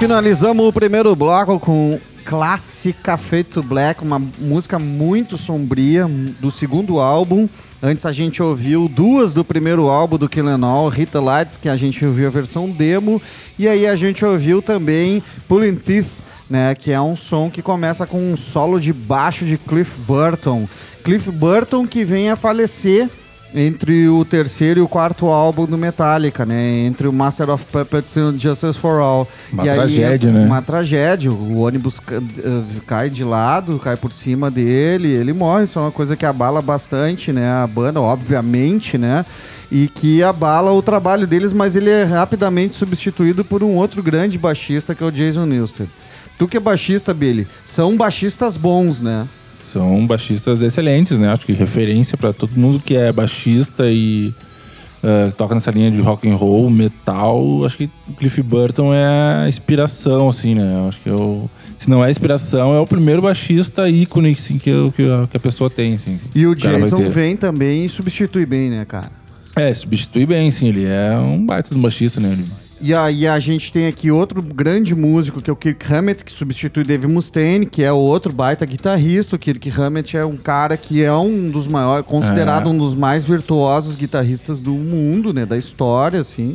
Finalizamos 0.00 0.66
o 0.66 0.72
primeiro 0.72 1.14
bloco 1.14 1.60
com 1.60 2.00
clássica 2.24 3.18
Fade 3.18 3.44
to 3.44 3.62
Black, 3.62 4.02
uma 4.02 4.18
música 4.18 4.78
muito 4.78 5.36
sombria 5.36 6.08
do 6.40 6.50
segundo 6.50 6.98
álbum. 6.98 7.46
Antes 7.82 8.06
a 8.06 8.10
gente 8.10 8.42
ouviu 8.42 8.88
duas 8.88 9.34
do 9.34 9.44
primeiro 9.44 9.90
álbum 9.90 10.16
do 10.16 10.26
Kill 10.26 10.48
Em 10.48 10.64
All, 10.64 10.88
Hit 10.88 11.12
the 11.12 11.20
Lights, 11.20 11.58
que 11.58 11.68
a 11.68 11.76
gente 11.76 12.02
ouviu 12.02 12.28
a 12.28 12.30
versão 12.30 12.70
demo, 12.70 13.20
e 13.58 13.68
aí 13.68 13.86
a 13.86 13.94
gente 13.94 14.24
ouviu 14.24 14.62
também 14.62 15.22
Pulling 15.46 15.74
Teeth, 15.74 16.24
né, 16.48 16.74
que 16.74 16.90
é 16.92 17.00
um 17.00 17.14
som 17.14 17.50
que 17.50 17.60
começa 17.60 18.06
com 18.06 18.32
um 18.32 18.36
solo 18.36 18.80
de 18.80 18.94
baixo 18.94 19.44
de 19.44 19.58
Cliff 19.58 20.00
Burton. 20.00 20.66
Cliff 21.04 21.30
Burton 21.30 21.86
que 21.86 22.06
vem 22.06 22.30
a 22.30 22.36
falecer 22.36 23.10
entre 23.54 24.08
o 24.08 24.24
terceiro 24.24 24.80
e 24.80 24.82
o 24.82 24.88
quarto 24.88 25.26
álbum 25.26 25.66
do 25.66 25.76
Metallica, 25.76 26.46
né? 26.46 26.86
Entre 26.86 27.08
o 27.08 27.12
Master 27.12 27.50
of 27.50 27.66
Puppets 27.66 28.14
e 28.16 28.20
o 28.20 28.38
Justice 28.38 28.78
for 28.78 29.00
All. 29.00 29.28
Uma 29.52 29.64
e 29.64 29.68
aí, 29.68 29.76
tragédia, 29.76 30.32
né? 30.32 30.46
Uma 30.46 30.62
tragédia. 30.62 31.32
O 31.32 31.58
ônibus 31.58 32.00
eh, 32.10 32.80
cai 32.86 33.10
de 33.10 33.24
lado, 33.24 33.78
cai 33.78 33.96
por 33.96 34.12
cima 34.12 34.50
dele, 34.50 35.08
ele 35.08 35.32
morre. 35.32 35.64
Isso 35.64 35.78
é 35.78 35.82
uma 35.82 35.90
coisa 35.90 36.16
que 36.16 36.24
abala 36.24 36.62
bastante, 36.62 37.32
né? 37.32 37.50
A 37.50 37.66
banda, 37.66 38.00
obviamente, 38.00 38.96
né? 38.96 39.24
E 39.70 39.88
que 39.88 40.22
abala 40.22 40.72
o 40.72 40.82
trabalho 40.82 41.26
deles, 41.26 41.52
mas 41.52 41.76
ele 41.76 41.90
é 41.90 42.04
rapidamente 42.04 42.74
substituído 42.74 43.44
por 43.44 43.62
um 43.62 43.76
outro 43.76 44.02
grande 44.02 44.38
baixista, 44.38 44.94
que 44.94 45.02
é 45.02 45.06
o 45.06 45.12
Jason 45.12 45.46
Newsted. 45.46 45.88
Tu 46.38 46.48
que 46.48 46.56
é 46.56 46.60
baixista, 46.60 47.12
Billy, 47.12 47.46
são 47.64 47.96
baixistas 47.96 48.56
bons, 48.56 49.00
né? 49.00 49.28
São 49.64 50.06
baixistas 50.06 50.62
excelentes, 50.62 51.18
né? 51.18 51.28
Acho 51.32 51.46
que 51.46 51.52
referência 51.52 52.16
pra 52.18 52.32
todo 52.32 52.52
mundo 52.56 52.80
que 52.84 52.96
é 52.96 53.12
baixista 53.12 53.84
e 53.90 54.32
eh, 55.02 55.32
toca 55.36 55.54
nessa 55.54 55.70
linha 55.70 55.90
de 55.90 56.00
rock 56.00 56.28
and 56.28 56.34
roll, 56.36 56.68
metal. 56.70 57.64
Acho 57.64 57.76
que 57.76 57.90
Cliff 58.18 58.42
Burton 58.42 58.92
é 58.92 59.44
a 59.44 59.48
inspiração, 59.48 60.28
assim, 60.28 60.54
né? 60.54 60.68
Acho 60.88 61.00
que 61.00 61.08
eu, 61.08 61.48
se 61.78 61.88
não 61.88 62.04
é 62.04 62.10
inspiração, 62.10 62.74
é 62.74 62.80
o 62.80 62.86
primeiro 62.86 63.22
baixista 63.22 63.88
ícone 63.88 64.32
assim, 64.32 64.58
que, 64.58 64.70
eu- 64.70 64.90
que 64.92 65.02
a, 65.08 65.26
que 65.28 65.36
a 65.36 65.40
pessoa 65.40 65.70
tem, 65.70 65.94
assim. 65.94 66.18
E 66.34 66.46
o 66.46 66.56
vai 66.58 66.80
Jason 66.82 67.08
vem 67.08 67.36
também 67.36 67.84
e 67.84 67.88
substitui 67.88 68.44
bem, 68.44 68.70
né, 68.70 68.84
cara? 68.84 69.10
É, 69.56 69.72
substitui 69.74 70.26
bem, 70.26 70.50
sim. 70.50 70.68
Ele 70.68 70.84
é 70.86 71.16
um 71.18 71.44
baita 71.44 71.74
do 71.74 71.80
baixista, 71.80 72.20
né? 72.20 72.30
Ele- 72.32 72.44
E 72.82 72.94
aí 72.94 73.26
a 73.28 73.38
gente 73.38 73.70
tem 73.70 73.86
aqui 73.86 74.10
outro 74.10 74.40
grande 74.40 74.94
músico, 74.94 75.42
que 75.42 75.50
é 75.50 75.52
o 75.52 75.56
Kirk 75.56 75.92
Hammett, 75.92 76.24
que 76.24 76.32
substitui 76.32 76.82
Dave 76.82 77.06
Mustaine, 77.06 77.66
que 77.66 77.82
é 77.84 77.92
outro 77.92 78.32
baita 78.32 78.64
guitarrista. 78.64 79.36
O 79.36 79.38
Kirk 79.38 79.70
Hammett 79.78 80.16
é 80.16 80.24
um 80.24 80.36
cara 80.38 80.78
que 80.78 81.02
é 81.02 81.12
um 81.12 81.50
dos 81.50 81.68
maiores, 81.68 82.06
considerado 82.06 82.68
É. 82.68 82.72
um 82.72 82.78
dos 82.78 82.94
mais 82.94 83.24
virtuosos 83.24 83.96
guitarristas 83.96 84.62
do 84.62 84.72
mundo, 84.72 85.30
né, 85.30 85.44
da 85.44 85.58
história, 85.58 86.20
assim. 86.20 86.54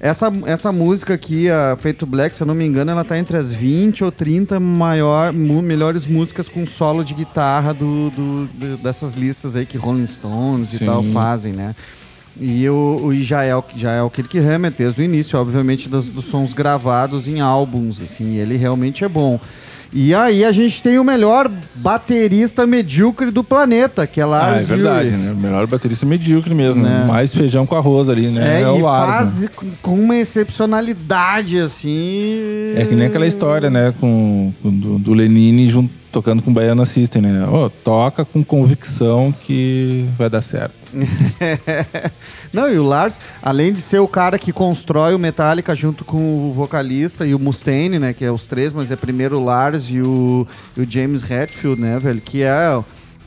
Essa, 0.00 0.32
essa 0.46 0.70
música 0.70 1.14
aqui, 1.14 1.50
a 1.50 1.76
Feito 1.76 2.06
Black, 2.06 2.36
se 2.36 2.40
eu 2.44 2.46
não 2.46 2.54
me 2.54 2.64
engano, 2.64 2.92
ela 2.92 3.02
tá 3.02 3.18
entre 3.18 3.36
as 3.36 3.50
20 3.50 4.04
ou 4.04 4.12
30 4.12 4.60
maior, 4.60 5.32
melhores 5.32 6.06
músicas 6.06 6.48
com 6.48 6.64
solo 6.64 7.02
de 7.02 7.14
guitarra 7.14 7.74
do, 7.74 8.08
do- 8.10 8.46
do- 8.46 8.76
dessas 8.76 9.12
listas 9.14 9.56
aí 9.56 9.66
que 9.66 9.76
Rolling 9.76 10.06
Stones 10.06 10.72
e 10.72 10.78
Sim. 10.78 10.86
tal 10.86 11.02
fazem, 11.02 11.52
né? 11.52 11.74
E, 12.40 12.68
o, 12.68 13.00
o- 13.04 13.12
e 13.12 13.22
já, 13.24 13.42
é 13.42 13.54
o, 13.54 13.64
já 13.76 13.92
é 13.92 14.02
o 14.02 14.08
Kirk 14.10 14.38
Hammett 14.38 14.76
desde 14.78 15.00
o 15.00 15.04
início, 15.04 15.38
obviamente, 15.38 15.88
dos, 15.88 16.08
dos 16.08 16.24
sons 16.26 16.52
gravados 16.52 17.26
em 17.26 17.40
álbuns, 17.40 18.00
assim, 18.00 18.36
ele 18.36 18.56
realmente 18.56 19.04
é 19.04 19.08
bom. 19.08 19.40
E 19.90 20.14
aí 20.14 20.44
a 20.44 20.52
gente 20.52 20.82
tem 20.82 20.98
o 20.98 21.04
melhor 21.04 21.50
baterista 21.76 22.66
medíocre 22.66 23.30
do 23.30 23.42
planeta, 23.42 24.06
que 24.06 24.20
é 24.20 24.24
Lars 24.26 24.56
Ah, 24.58 24.60
é 24.60 24.76
verdade, 24.76 25.08
Ulrich. 25.08 25.22
né? 25.24 25.32
O 25.32 25.36
melhor 25.36 25.66
baterista 25.66 26.04
medíocre 26.04 26.54
mesmo, 26.54 26.82
Né? 26.82 26.90
né? 27.00 27.04
Mais 27.06 27.34
feijão 27.34 27.64
com 27.64 27.74
arroz 27.74 28.08
ali, 28.10 28.28
né? 28.28 28.60
É, 28.60 28.68
o 28.68 28.78
e 28.78 28.82
Lars, 28.82 29.06
né? 29.08 29.14
faz 29.16 29.48
com, 29.56 29.66
com 29.80 29.94
uma 29.98 30.14
excepcionalidade, 30.16 31.58
assim. 31.58 32.74
É 32.76 32.84
que 32.86 32.94
nem 32.94 33.06
aquela 33.06 33.26
história, 33.26 33.70
né? 33.70 33.94
Com, 33.98 34.52
com 34.62 34.70
do, 34.70 34.98
do 34.98 35.12
Lenine 35.14 35.68
junto, 35.70 35.90
tocando 36.10 36.42
com 36.42 36.52
Baiana 36.52 36.84
System, 36.84 37.22
né? 37.22 37.46
Ó, 37.48 37.68
toca 37.68 38.24
com 38.24 38.42
convicção 38.44 39.32
que 39.32 40.08
vai 40.16 40.28
dar 40.30 40.42
certo. 40.42 40.74
Não, 42.52 42.72
e 42.72 42.78
o 42.78 42.82
Lars, 42.82 43.18
além 43.42 43.72
de 43.72 43.80
ser 43.80 43.98
o 43.98 44.08
cara 44.08 44.38
que 44.38 44.52
constrói 44.52 45.14
o 45.14 45.18
Metallica 45.18 45.74
junto 45.74 46.04
com 46.04 46.48
o 46.48 46.52
vocalista 46.52 47.26
e 47.26 47.34
o 47.34 47.38
Mustaine, 47.38 47.98
né? 47.98 48.12
Que 48.12 48.24
é 48.24 48.32
os 48.32 48.46
três, 48.46 48.72
mas 48.72 48.90
é 48.90 48.96
primeiro 48.96 49.38
o 49.38 49.44
Lars 49.44 49.90
e 49.90 50.00
o, 50.00 50.46
e 50.76 50.80
o 50.80 50.90
James 50.90 51.28
Hetfield, 51.28 51.80
né, 51.80 51.98
velho? 51.98 52.20
Que 52.20 52.42
é. 52.42 52.78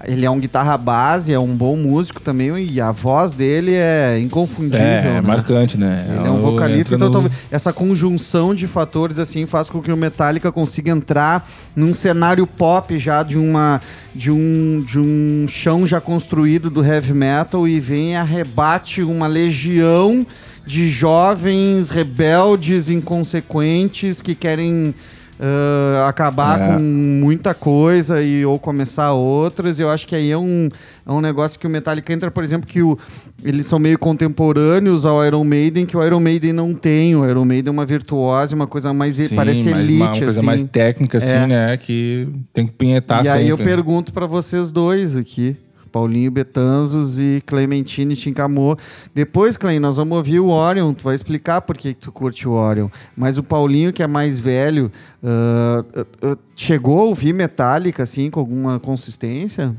Ele 0.05 0.25
é 0.25 0.29
um 0.29 0.39
guitarra 0.39 0.77
base, 0.77 1.33
é 1.33 1.39
um 1.39 1.55
bom 1.55 1.75
músico 1.75 2.21
também, 2.21 2.51
e 2.63 2.79
a 2.81 2.91
voz 2.91 3.33
dele 3.33 3.73
é 3.73 4.19
inconfundível. 4.19 4.85
é, 4.85 5.03
né? 5.03 5.21
marcante, 5.21 5.77
né? 5.77 6.05
Ele 6.09 6.27
é 6.27 6.31
um 6.31 6.41
vocalista, 6.41 6.95
então 6.95 7.09
no- 7.09 7.31
essa 7.51 7.71
conjunção 7.71 8.53
de 8.55 8.67
fatores 8.67 9.19
assim 9.19 9.45
faz 9.45 9.69
com 9.69 9.81
que 9.81 9.91
o 9.91 9.97
Metallica 9.97 10.51
consiga 10.51 10.91
entrar 10.91 11.47
num 11.75 11.93
cenário 11.93 12.45
pop 12.47 12.97
já 12.97 13.23
de 13.23 13.37
uma 13.37 13.79
de 14.13 14.31
um 14.31 14.83
de 14.85 14.99
um 14.99 15.45
chão 15.47 15.85
já 15.85 16.01
construído 16.01 16.69
do 16.69 16.83
heavy 16.83 17.13
metal 17.13 17.67
e 17.67 17.79
vem 17.79 18.11
e 18.11 18.15
arrebate 18.15 19.01
uma 19.01 19.27
legião 19.27 20.25
de 20.65 20.89
jovens 20.89 21.89
rebeldes 21.89 22.89
inconsequentes 22.89 24.21
que 24.21 24.35
querem 24.35 24.93
ah, 25.41 26.07
acabar 26.07 26.61
É. 26.61 26.67
com 26.67 26.79
muita 26.79 27.53
coisa 27.55 28.21
e 28.21 28.45
ou 28.45 28.59
começar 28.59 29.11
outras. 29.13 29.79
Eu 29.79 29.89
acho 29.89 30.05
que 30.05 30.15
aí 30.15 30.29
é 30.29 30.37
um, 30.37 30.69
é 31.05 31.11
um 31.11 31.19
negócio 31.19 31.59
que 31.59 31.65
o 31.65 31.69
Metallica 31.69 32.13
entra, 32.13 32.29
por 32.29 32.43
exemplo, 32.43 32.67
que 32.67 32.81
o, 32.83 32.97
eles 33.43 33.65
são 33.65 33.79
meio 33.79 33.97
contemporâneos 33.97 35.05
ao 35.05 35.25
Iron 35.25 35.43
Maiden, 35.43 35.85
que 35.85 35.97
o 35.97 36.05
Iron 36.05 36.19
Maiden 36.19 36.53
não 36.53 36.73
tem. 36.75 37.15
O 37.15 37.27
Iron 37.27 37.43
Maiden 37.45 37.69
é 37.69 37.71
uma 37.71 37.85
virtuose, 37.85 38.53
uma 38.53 38.67
coisa 38.67 38.93
mais 38.93 39.15
Sim, 39.15 39.29
parece 39.35 39.69
elite, 39.69 39.93
uma, 39.95 40.05
uma 40.05 40.11
coisa 40.19 40.37
assim. 40.37 40.45
mais 40.45 40.63
técnica, 40.63 41.17
assim, 41.17 41.27
É. 41.29 41.47
né? 41.47 41.77
Que 41.77 42.27
tem 42.53 42.67
que 42.67 42.73
pinhetar 42.73 43.25
e 43.25 43.29
aí 43.29 43.49
eu 43.49 43.57
sempre. 43.57 43.73
pergunto 43.73 44.13
pra 44.13 44.25
vocês 44.27 44.71
dois 44.71 45.17
aqui. 45.17 45.57
Paulinho 45.91 46.31
Betanzos 46.31 47.19
e 47.19 47.43
Clementine 47.45 48.15
Chincamô. 48.15 48.77
Depois, 49.13 49.57
Clem, 49.57 49.79
nós 49.79 49.97
vamos 49.97 50.17
ouvir 50.17 50.39
o 50.39 50.47
Orion. 50.47 50.93
Tu 50.93 51.03
vai 51.03 51.13
explicar 51.13 51.61
por 51.61 51.77
que, 51.77 51.93
tu 51.93 52.11
curte 52.11 52.47
o 52.47 52.51
Orion. 52.51 52.87
Mas 53.15 53.37
o 53.37 53.43
Paulinho, 53.43 53.91
que 53.91 54.01
é 54.01 54.07
mais 54.07 54.39
velho, 54.39 54.91
ah, 55.23 55.85
ah, 56.23 56.37
chegou 56.55 56.99
a 56.99 57.03
ouvir 57.03 57.33
Metallica, 57.33 58.03
assim, 58.03 58.29
com 58.29 58.39
alguma 58.39 58.79
consistência? 58.79 59.75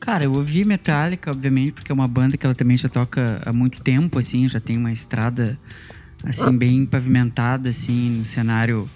Cara, 0.00 0.24
eu 0.24 0.32
ouvi 0.32 0.64
Metallica, 0.64 1.30
obviamente, 1.30 1.72
porque 1.72 1.92
é 1.92 1.94
uma 1.94 2.08
banda 2.08 2.36
que 2.36 2.46
ela 2.46 2.54
também 2.54 2.76
já 2.76 2.88
toca 2.88 3.42
há 3.44 3.52
muito 3.52 3.82
tempo, 3.82 4.18
assim, 4.18 4.48
já 4.48 4.60
tem 4.60 4.76
uma 4.76 4.92
estrada, 4.92 5.58
assim, 6.24 6.56
bem 6.56 6.86
pavimentada, 6.86 7.68
assim, 7.68 8.18
no 8.18 8.24
cenário 8.24 8.88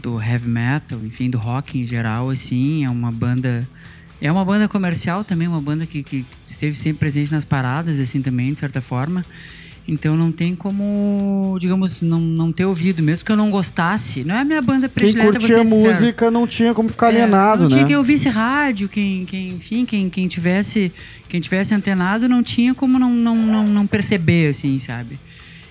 do 0.00 0.20
heavy 0.20 0.48
metal, 0.48 0.98
enfim, 1.04 1.28
do 1.28 1.38
rock 1.38 1.78
em 1.78 1.86
geral, 1.86 2.30
assim, 2.30 2.84
é 2.84 2.90
uma 2.90 3.12
banda... 3.12 3.68
É 4.22 4.30
uma 4.30 4.44
banda 4.44 4.68
comercial 4.68 5.24
também, 5.24 5.48
uma 5.48 5.60
banda 5.60 5.84
que, 5.84 6.00
que 6.04 6.24
esteve 6.46 6.76
sempre 6.76 7.00
presente 7.00 7.32
nas 7.32 7.44
paradas, 7.44 7.98
assim, 7.98 8.22
também, 8.22 8.52
de 8.52 8.60
certa 8.60 8.80
forma. 8.80 9.24
Então 9.86 10.16
não 10.16 10.30
tem 10.30 10.54
como, 10.54 11.56
digamos, 11.58 12.02
não, 12.02 12.20
não 12.20 12.52
ter 12.52 12.64
ouvido, 12.64 13.02
mesmo 13.02 13.24
que 13.24 13.32
eu 13.32 13.36
não 13.36 13.50
gostasse. 13.50 14.22
Não 14.22 14.36
é 14.36 14.38
a 14.38 14.44
minha 14.44 14.62
banda 14.62 14.88
Quem 14.88 15.12
predileta, 15.12 15.24
vou 15.24 15.40
curtia 15.40 15.64
música 15.64 16.30
não 16.30 16.46
tinha 16.46 16.72
como 16.72 16.88
ficar 16.88 17.06
É, 17.06 17.08
alienado, 17.10 17.64
não 17.64 17.70
né? 17.70 17.76
tinha 17.78 17.86
quem 17.88 17.96
ouvisse 17.96 18.28
rádio, 18.28 18.88
quem, 18.88 19.26
quem, 19.26 19.48
enfim, 19.54 19.84
quem, 19.84 20.08
quem 20.08 20.28
tivesse 20.28 20.92
quem 21.28 21.40
tivesse 21.40 21.74
antenado 21.74 22.28
não 22.28 22.44
tinha 22.44 22.74
como 22.76 23.00
não, 23.00 23.10
não, 23.10 23.34
não, 23.34 23.64
não 23.64 23.86
perceber, 23.88 24.50
assim, 24.50 24.78
sabe? 24.78 25.18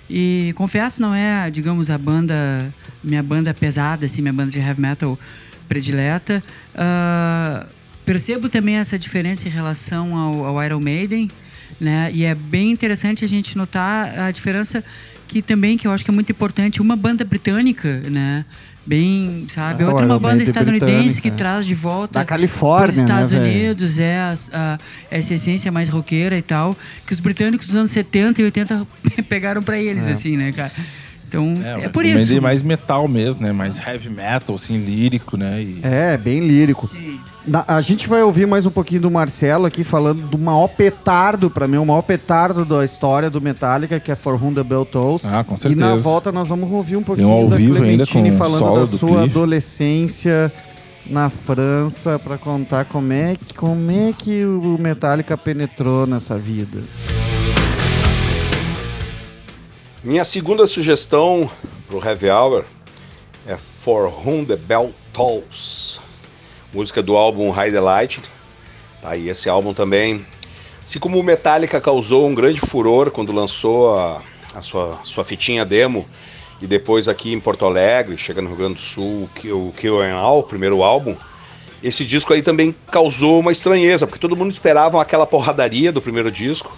E 0.09 0.51
confesso, 0.57 1.01
não 1.01 1.15
é, 1.15 1.49
digamos, 1.49 1.89
a 1.89 1.97
banda, 1.97 2.73
minha 3.01 3.23
banda 3.23 3.53
pesada, 3.53 4.05
assim, 4.05 4.21
minha 4.21 4.33
banda 4.33 4.51
de 4.51 4.59
heavy 4.59 4.81
metal 4.81 5.17
predileta. 5.69 6.43
Ah, 6.75 7.65
percebo 8.11 8.49
também 8.49 8.75
essa 8.75 8.99
diferença 8.99 9.47
em 9.47 9.51
relação 9.51 10.17
ao, 10.17 10.45
ao 10.45 10.63
Iron 10.65 10.81
Maiden, 10.81 11.29
né? 11.79 12.11
E 12.13 12.25
é 12.25 12.35
bem 12.35 12.69
interessante 12.69 13.23
a 13.23 13.27
gente 13.27 13.57
notar 13.57 14.19
a 14.19 14.31
diferença 14.31 14.83
que 15.29 15.41
também, 15.41 15.77
que 15.77 15.87
eu 15.87 15.91
acho 15.91 16.03
que 16.03 16.11
é 16.11 16.13
muito 16.13 16.29
importante, 16.29 16.81
uma 16.81 16.97
banda 16.97 17.23
britânica, 17.23 18.01
né? 18.09 18.43
Bem, 18.85 19.45
sabe? 19.49 19.83
Ah, 19.83 19.87
Outra 19.89 20.05
uma 20.05 20.19
banda 20.19 20.43
estadunidense 20.43 21.21
que 21.21 21.29
é. 21.29 21.31
traz 21.31 21.65
de 21.65 21.73
volta 21.73 22.15
Da 22.15 22.25
Califórnia, 22.25 22.91
para 22.91 22.91
os 22.91 22.97
Estados 23.09 23.31
né? 23.31 23.39
Unidos, 23.39 23.97
é 23.99 24.17
a, 24.17 24.35
a- 24.51 24.77
essa 25.09 25.33
essência 25.35 25.71
mais 25.71 25.87
roqueira 25.87 26.37
e 26.37 26.41
tal, 26.41 26.75
que 27.07 27.13
os 27.13 27.19
britânicos 27.21 27.65
dos 27.67 27.75
anos 27.77 27.91
70 27.93 28.41
e 28.41 28.43
80 28.45 28.87
pegaram 29.29 29.63
pra 29.63 29.79
eles, 29.79 30.05
É. 30.05 30.11
assim, 30.11 30.35
né, 30.35 30.51
cara? 30.51 30.71
Então, 31.29 31.53
é, 31.63 31.87
o 31.87 31.89
por 31.91 32.05
isso. 32.05 32.33
É 32.33 32.39
mais 32.41 32.61
metal 32.61 33.07
mesmo, 33.07 33.41
né? 33.43 33.53
Mais 33.53 33.79
heavy 33.79 34.09
metal, 34.09 34.55
assim, 34.55 34.77
lírico, 34.83 35.37
né? 35.37 35.61
E... 35.63 35.79
É, 35.81 36.17
bem 36.17 36.45
lírico. 36.45 36.89
Na- 37.45 37.65
a 37.67 37.81
gente 37.81 38.07
vai 38.07 38.21
ouvir 38.21 38.45
mais 38.45 38.67
um 38.67 38.69
pouquinho 38.69 39.01
do 39.01 39.09
Marcelo 39.11 39.65
aqui 39.65 39.83
falando 39.83 40.27
do 40.27 40.37
maior 40.37 40.67
petardo, 40.67 41.49
pra 41.49 41.67
mim, 41.67 41.77
o 41.77 41.85
maior 41.85 42.03
petardo 42.03 42.63
da 42.63 42.85
história 42.85 43.31
do 43.31 43.41
Metallica, 43.41 43.99
que 43.99 44.11
é 44.11 44.15
For 44.15 44.41
Whom 44.41 44.53
the 44.53 44.63
Bell 44.63 44.85
Tolls. 44.85 45.27
Ah, 45.27 45.43
com 45.43 45.55
E 45.55 45.73
na 45.75 45.87
certeza. 45.87 45.97
volta 45.97 46.31
nós 46.31 46.49
vamos 46.49 46.71
ouvir 46.71 46.97
um 46.97 46.99
um 46.99 47.03
pouquinho 47.03 47.29
ao 47.31 47.47
da 47.47 47.55
vivo 47.57 47.73
ainda 47.83 48.05
Clementine 48.05 48.29
com 48.29 48.35
o 48.35 48.37
falando 48.37 48.79
da 48.79 48.85
sua 48.85 49.09
Cliff. 49.21 49.23
adolescência 49.31 50.53
na 51.07 51.29
França 51.31 52.19
pra 52.19 52.37
contar 52.37 52.85
como 52.85 53.11
é, 53.11 53.35
que, 53.35 53.53
como 53.55 53.89
é 53.89 54.13
que 54.15 54.45
o 54.45 54.77
Metallica 54.79 55.35
penetrou 55.35 56.05
nessa 56.05 56.37
vida. 56.37 56.77
Minha 60.03 60.23
segunda 60.23 60.67
sugestão 60.67 61.49
pro 61.87 62.03
Heavy 62.05 62.29
Hour 62.29 62.65
é 63.47 63.57
For 63.83 64.11
Whom 64.25 64.45
the 64.45 64.55
Bell 64.55 64.91
Tolls, 65.11 65.99
música 66.73 67.01
do 67.01 67.15
álbum 67.15 67.49
High 67.49 67.71
Delight. 67.71 68.21
Tá, 69.01 69.17
e 69.17 69.29
esse 69.29 69.49
álbum 69.49 69.73
também, 69.73 70.25
assim 70.83 70.99
como 70.99 71.19
o 71.19 71.23
Metallica 71.23 71.81
causou 71.81 72.27
um 72.27 72.35
grande 72.35 72.59
furor 72.59 73.09
quando 73.09 73.31
lançou 73.31 73.97
a, 73.97 74.21
a 74.53 74.61
sua, 74.61 74.99
sua 75.03 75.23
fitinha 75.23 75.65
demo, 75.65 76.07
e 76.61 76.67
depois 76.67 77.07
aqui 77.07 77.33
em 77.33 77.39
Porto 77.39 77.65
Alegre, 77.65 78.17
chegando 78.17 78.43
no 78.43 78.49
Rio 78.49 78.57
Grande 78.59 78.75
do 78.75 78.81
Sul, 78.81 79.27
o 79.45 79.73
Kill 79.75 80.03
All, 80.03 80.39
o 80.39 80.43
primeiro 80.43 80.83
álbum, 80.83 81.15
esse 81.81 82.05
disco 82.05 82.31
aí 82.31 82.43
também 82.43 82.75
causou 82.91 83.39
uma 83.39 83.51
estranheza, 83.51 84.05
porque 84.05 84.19
todo 84.19 84.35
mundo 84.35 84.51
esperava 84.51 85.01
aquela 85.01 85.25
porradaria 85.25 85.91
do 85.91 86.01
primeiro 86.01 86.31
disco, 86.31 86.77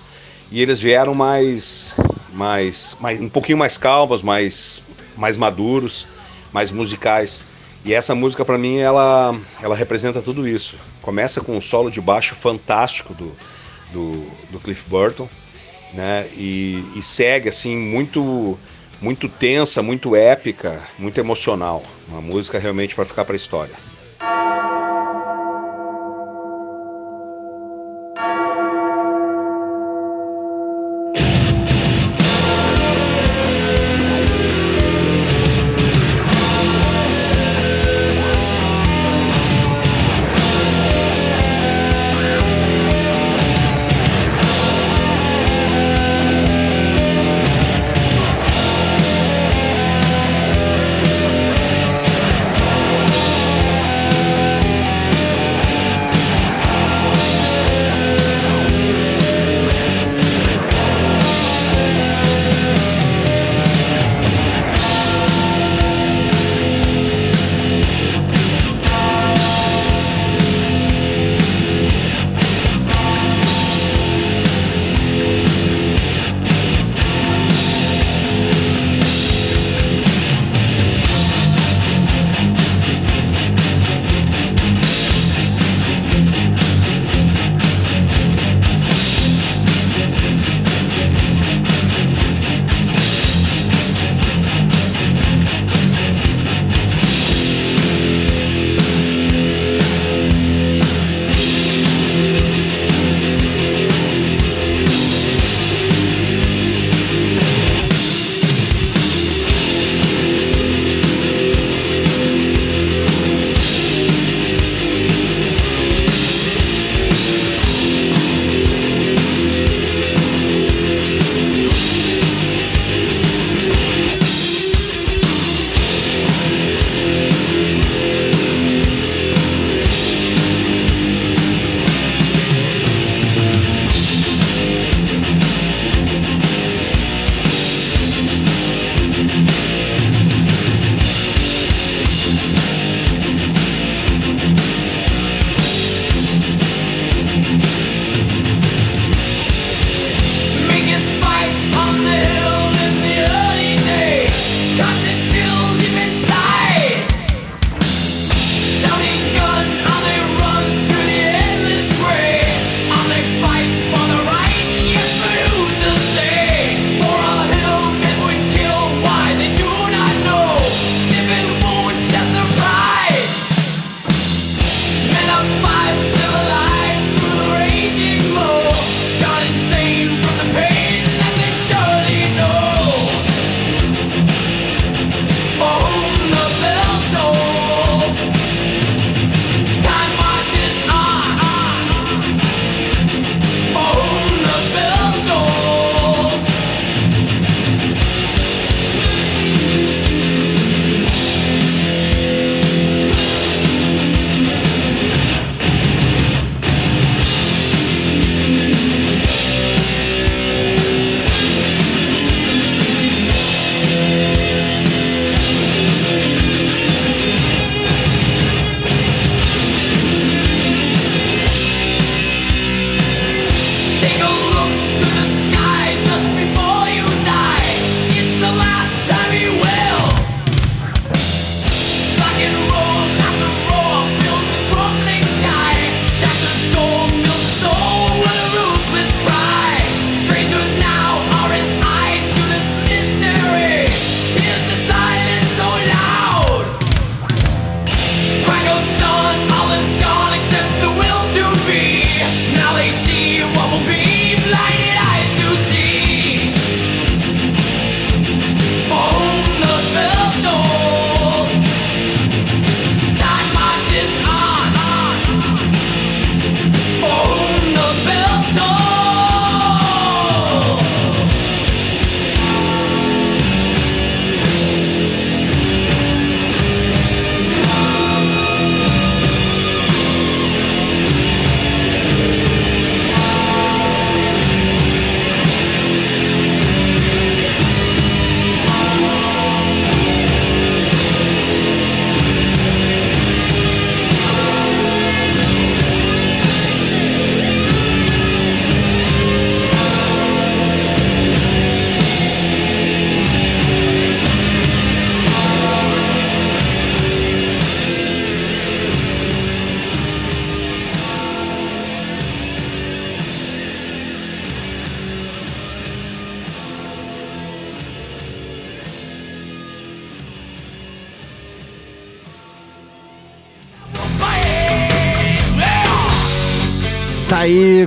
e 0.50 0.62
eles 0.62 0.80
vieram 0.80 1.14
mais, 1.14 1.94
mais, 2.34 2.96
mais 3.02 3.20
um 3.20 3.28
pouquinho 3.28 3.58
mais 3.58 3.78
calmos, 3.78 4.22
mais, 4.22 4.84
mais 5.18 5.36
maduros, 5.36 6.08
mais 6.54 6.72
musicais. 6.72 7.46
E 7.86 7.94
essa 7.94 8.16
música 8.16 8.46
para 8.46 8.58
mim 8.58 8.78
ela, 8.78 9.36
ela 9.62 9.76
representa 9.76 10.22
tudo 10.22 10.48
isso. 10.48 10.78
Começa 11.02 11.42
com 11.42 11.58
um 11.58 11.62
solo 11.62 11.92
de 11.92 12.00
baixo 12.00 12.34
fantástico 12.34 13.14
do, 13.14 13.36
do, 13.92 14.28
do 14.52 14.60
Cliff 14.60 14.90
Burton, 14.90 15.28
né? 15.94 16.28
E, 16.36 16.84
e 16.96 17.02
segue 17.02 17.50
assim 17.50 17.76
muito 17.76 18.58
muito 19.02 19.28
tensa, 19.28 19.84
muito 19.84 20.16
épica, 20.16 20.82
muito 20.98 21.20
emocional. 21.20 21.84
Uma 22.08 22.22
música 22.22 22.58
realmente 22.58 22.96
para 22.96 23.06
ficar 23.06 23.26
para 23.26 23.34
a 23.34 23.36
história. 23.36 23.76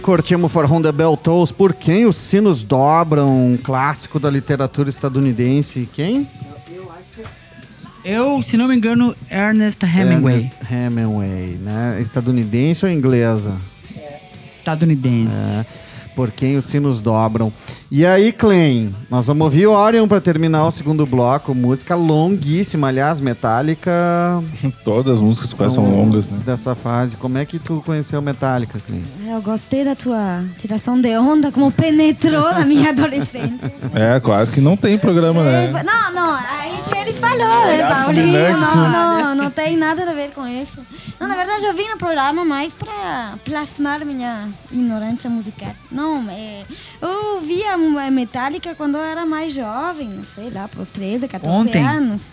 Curtimos 0.06 0.52
For 0.52 0.68
the 0.80 0.92
Bell 0.92 1.16
Tolls. 1.16 1.52
Por 1.52 1.74
quem 1.74 2.06
os 2.06 2.14
sinos 2.14 2.62
dobram? 2.62 3.28
Um 3.28 3.56
clássico 3.56 4.20
da 4.20 4.30
literatura 4.30 4.88
estadunidense. 4.88 5.88
Quem? 5.92 6.28
Eu, 8.04 8.40
se 8.40 8.56
não 8.56 8.68
me 8.68 8.76
engano, 8.76 9.16
Ernest 9.28 9.84
Hemingway. 9.84 10.36
Ernest 10.36 10.72
Hemingway, 10.72 11.58
né? 11.60 11.98
Estadunidense 12.00 12.86
ou 12.86 12.92
inglesa? 12.92 13.56
Estadunidense. 14.44 15.34
É, 15.34 15.66
por 16.14 16.30
quem 16.30 16.56
os 16.56 16.66
sinos 16.66 17.00
dobram. 17.00 17.52
E 17.88 18.04
aí, 18.04 18.32
Clem, 18.32 18.92
nós 19.08 19.28
vamos 19.28 19.44
ouvir 19.44 19.68
Orion 19.68 20.08
pra 20.08 20.20
terminar 20.20 20.66
o 20.66 20.72
segundo 20.72 21.06
bloco. 21.06 21.54
Música 21.54 21.94
longuíssima, 21.94 22.88
aliás, 22.88 23.20
Metallica. 23.20 23.92
Todas 24.84 25.14
as 25.14 25.20
músicas 25.20 25.52
quase 25.52 25.76
são 25.76 25.88
longas, 25.88 26.28
né? 26.28 26.40
Dessa 26.44 26.74
fase. 26.74 27.16
Como 27.16 27.38
é 27.38 27.44
que 27.44 27.60
tu 27.60 27.80
conheceu 27.86 28.20
Metallica, 28.20 28.80
Clem? 28.84 29.04
Eu 29.28 29.40
gostei 29.40 29.84
da 29.84 29.94
tua 29.94 30.44
tiração 30.58 31.00
de 31.00 31.16
onda, 31.16 31.52
como 31.52 31.70
penetrou 31.70 32.52
na 32.52 32.66
minha 32.66 32.90
adolescência. 32.96 33.72
É, 33.94 34.18
quase 34.18 34.50
que 34.50 34.60
não 34.60 34.76
tem 34.76 34.98
programa, 34.98 35.44
né? 35.44 35.70
Não, 35.84 36.12
não, 36.12 36.34
aí 36.34 36.72
que 36.82 36.90
falou, 37.16 37.66
né, 37.66 37.88
Paulinho? 37.88 38.58
Não, 38.58 38.90
não, 38.90 39.34
não 39.34 39.50
tem 39.50 39.76
nada 39.76 40.08
a 40.08 40.14
ver 40.14 40.30
com 40.30 40.46
isso. 40.46 40.84
Não, 41.18 41.26
na 41.26 41.34
verdade, 41.36 41.64
eu 41.64 41.74
vim 41.74 41.88
no 41.88 41.96
programa 41.96 42.44
mais 42.44 42.74
pra 42.74 43.34
plasmar 43.44 44.04
minha 44.04 44.48
ignorância 44.70 45.28
musical. 45.28 45.74
Não, 45.90 46.26
é, 46.30 46.62
eu 47.00 47.40
via 47.40 47.74
a 47.74 48.10
Metallica 48.10 48.74
quando 48.74 48.96
eu 48.96 49.04
era 49.04 49.24
mais 49.26 49.54
jovem, 49.54 50.08
não 50.08 50.24
sei 50.24 50.50
lá, 50.50 50.68
pros 50.68 50.90
13, 50.90 51.28
14 51.28 51.68
Ontem. 51.68 51.86
anos. 51.86 52.32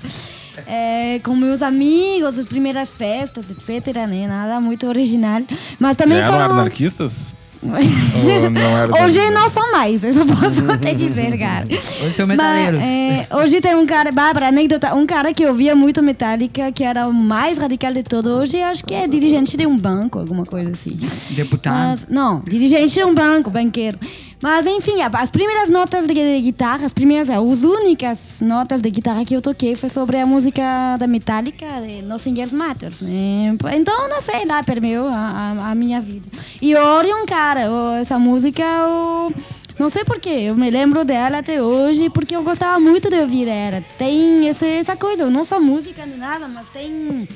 É, 0.68 1.20
com 1.24 1.36
meus 1.36 1.64
amigos, 1.64 2.38
as 2.38 2.46
primeiras 2.46 2.92
festas, 2.92 3.50
etc, 3.50 3.96
né? 4.08 4.28
Nada 4.28 4.60
muito 4.60 4.86
original. 4.88 5.42
Mas 5.80 5.98
também 5.98 6.20
Eram 6.20 6.34
foram... 6.34 6.52
anarquistas? 6.52 7.34
Ou 7.66 8.50
não 8.50 8.78
era 8.78 8.92
Hoje 9.04 9.30
não 9.32 9.50
são 9.50 9.72
mais, 9.72 10.04
eu 10.04 10.14
só 10.14 10.26
posso 10.26 10.78
te 10.80 10.96
dizer, 10.96 11.38
cara. 11.38 11.66
Hoje 11.66 12.14
são 12.16 12.28
Mas, 12.28 12.38
metaleiros. 12.38 12.82
é, 12.82 13.28
hoje 13.32 13.62
tem 13.62 13.76
um 13.76 13.86
cara, 13.86 14.12
Bárbara, 14.12 14.48
anedota, 14.48 14.94
um 14.96 15.06
cara 15.06 15.34
que 15.34 15.46
ouvia 15.46 15.76
muito 15.76 16.02
Metallica, 16.04 16.72
que 16.72 16.84
era 16.84 17.08
o 17.08 17.14
mais 17.14 17.58
radical 17.58 17.94
de 17.94 18.04
todo. 18.04 18.28
Hoje 18.30 18.62
acho 18.62 18.84
que 18.84 18.94
é 18.94 19.08
dirigente 19.08 19.56
de 19.58 19.66
um 19.66 19.78
banco, 19.78 20.20
alguma 20.20 20.46
coisa 20.46 20.72
assim. 20.72 20.98
Deputado. 21.32 21.74
Mas, 21.74 22.08
não, 22.10 22.42
dirigente 22.42 22.94
de 22.94 23.04
um 23.04 23.14
banco, 23.14 23.50
banqueiro. 23.50 23.98
Mas 24.44 24.68
enfim, 24.68 25.02
as 25.02 25.32
primeiras 25.32 25.70
notas 25.70 26.06
de, 26.06 26.42
guitarra, 26.42 26.86
as 26.86 26.92
primeiras, 26.92 27.30
as 27.30 27.64
únicas 27.64 28.42
notas 28.42 28.82
de 28.82 28.90
guitarra 28.90 29.24
que 29.24 29.34
eu 29.34 29.42
toquei 29.42 29.74
foi 29.74 29.88
sobre 29.88 30.18
a 30.18 30.26
música 30.26 30.98
da 30.98 31.08
Metallica, 31.08 31.66
de 31.80 32.02
Nothing 32.02 32.42
Else 32.42 32.54
Matters, 32.54 33.00
né? 33.00 33.56
Então, 33.74 34.10
não 34.10 34.22
sei, 34.22 34.44
lá 34.44 34.62
permeou 34.62 35.08
a, 35.08 35.16
a, 35.16 35.72
a 35.72 35.76
minha 35.76 36.02
vida. 36.02 36.28
E 36.62 36.76
Orion, 36.76 37.26
cara, 37.26 37.70
essa 38.02 38.20
música, 38.20 38.62
eu, 38.62 39.34
não 39.80 39.90
sei 39.90 40.04
porquê, 40.04 40.48
eu 40.50 40.58
me 40.58 40.70
lembro 40.70 41.06
dela 41.06 41.38
até 41.38 41.64
hoje, 41.64 42.10
porque 42.10 42.36
eu 42.36 42.44
gostava 42.44 42.78
muito 42.82 43.10
de 43.10 43.22
ouvir 43.22 43.48
ela. 43.48 43.82
Tem 43.98 44.50
esse, 44.50 44.68
essa 44.68 44.98
coisa, 44.98 45.30
não 45.30 45.46
só 45.46 45.58
música 45.58 46.06
nem 46.06 46.18
nada, 46.18 46.50
mas 46.50 46.70
tem 46.70 47.30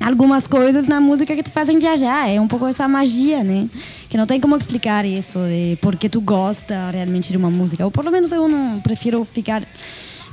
algumas 0.00 0.46
coisas 0.46 0.86
na 0.86 1.00
música 1.00 1.34
que 1.34 1.42
te 1.42 1.50
fazem 1.50 1.78
viajar. 1.78 2.28
É 2.28 2.40
um 2.40 2.48
pouco 2.48 2.66
essa 2.66 2.86
magia, 2.88 3.42
né? 3.44 3.68
Que 4.08 4.16
não 4.16 4.26
tem 4.26 4.40
como 4.40 4.56
explicar 4.56 5.04
isso, 5.04 5.38
de 5.38 5.76
porque 5.80 6.08
tu 6.08 6.20
gosta 6.20 6.90
realmente 6.90 7.30
de 7.30 7.36
uma 7.36 7.50
música. 7.50 7.84
Ou 7.84 7.90
pelo 7.90 8.10
menos 8.10 8.32
eu 8.32 8.48
não 8.48 8.80
prefiro 8.80 9.24
ficar 9.24 9.62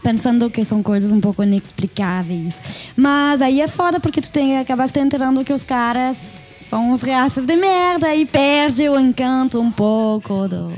pensando 0.02 0.50
que 0.50 0.66
são 0.66 0.82
coisas 0.82 1.12
um 1.12 1.22
pouco 1.22 1.44
inexplicáveis. 1.44 2.62
Mas 2.96 3.42
aí 3.42 3.62
é 3.62 3.68
foda 3.68 4.00
porque 4.00 4.22
tu 4.22 4.32
tem, 4.32 4.58
acabaste 4.58 5.00
enterando 5.00 5.44
que 5.44 5.54
os 5.54 5.64
caras 5.64 6.46
são 6.60 6.92
os 6.92 7.02
reaças 7.02 7.46
de 7.46 7.56
merda 7.56 8.16
e 8.16 8.26
perde 8.26 8.88
o 8.90 9.00
encanto 9.00 9.60
um 9.60 9.72
pouco 9.72 10.48
do, 10.48 10.72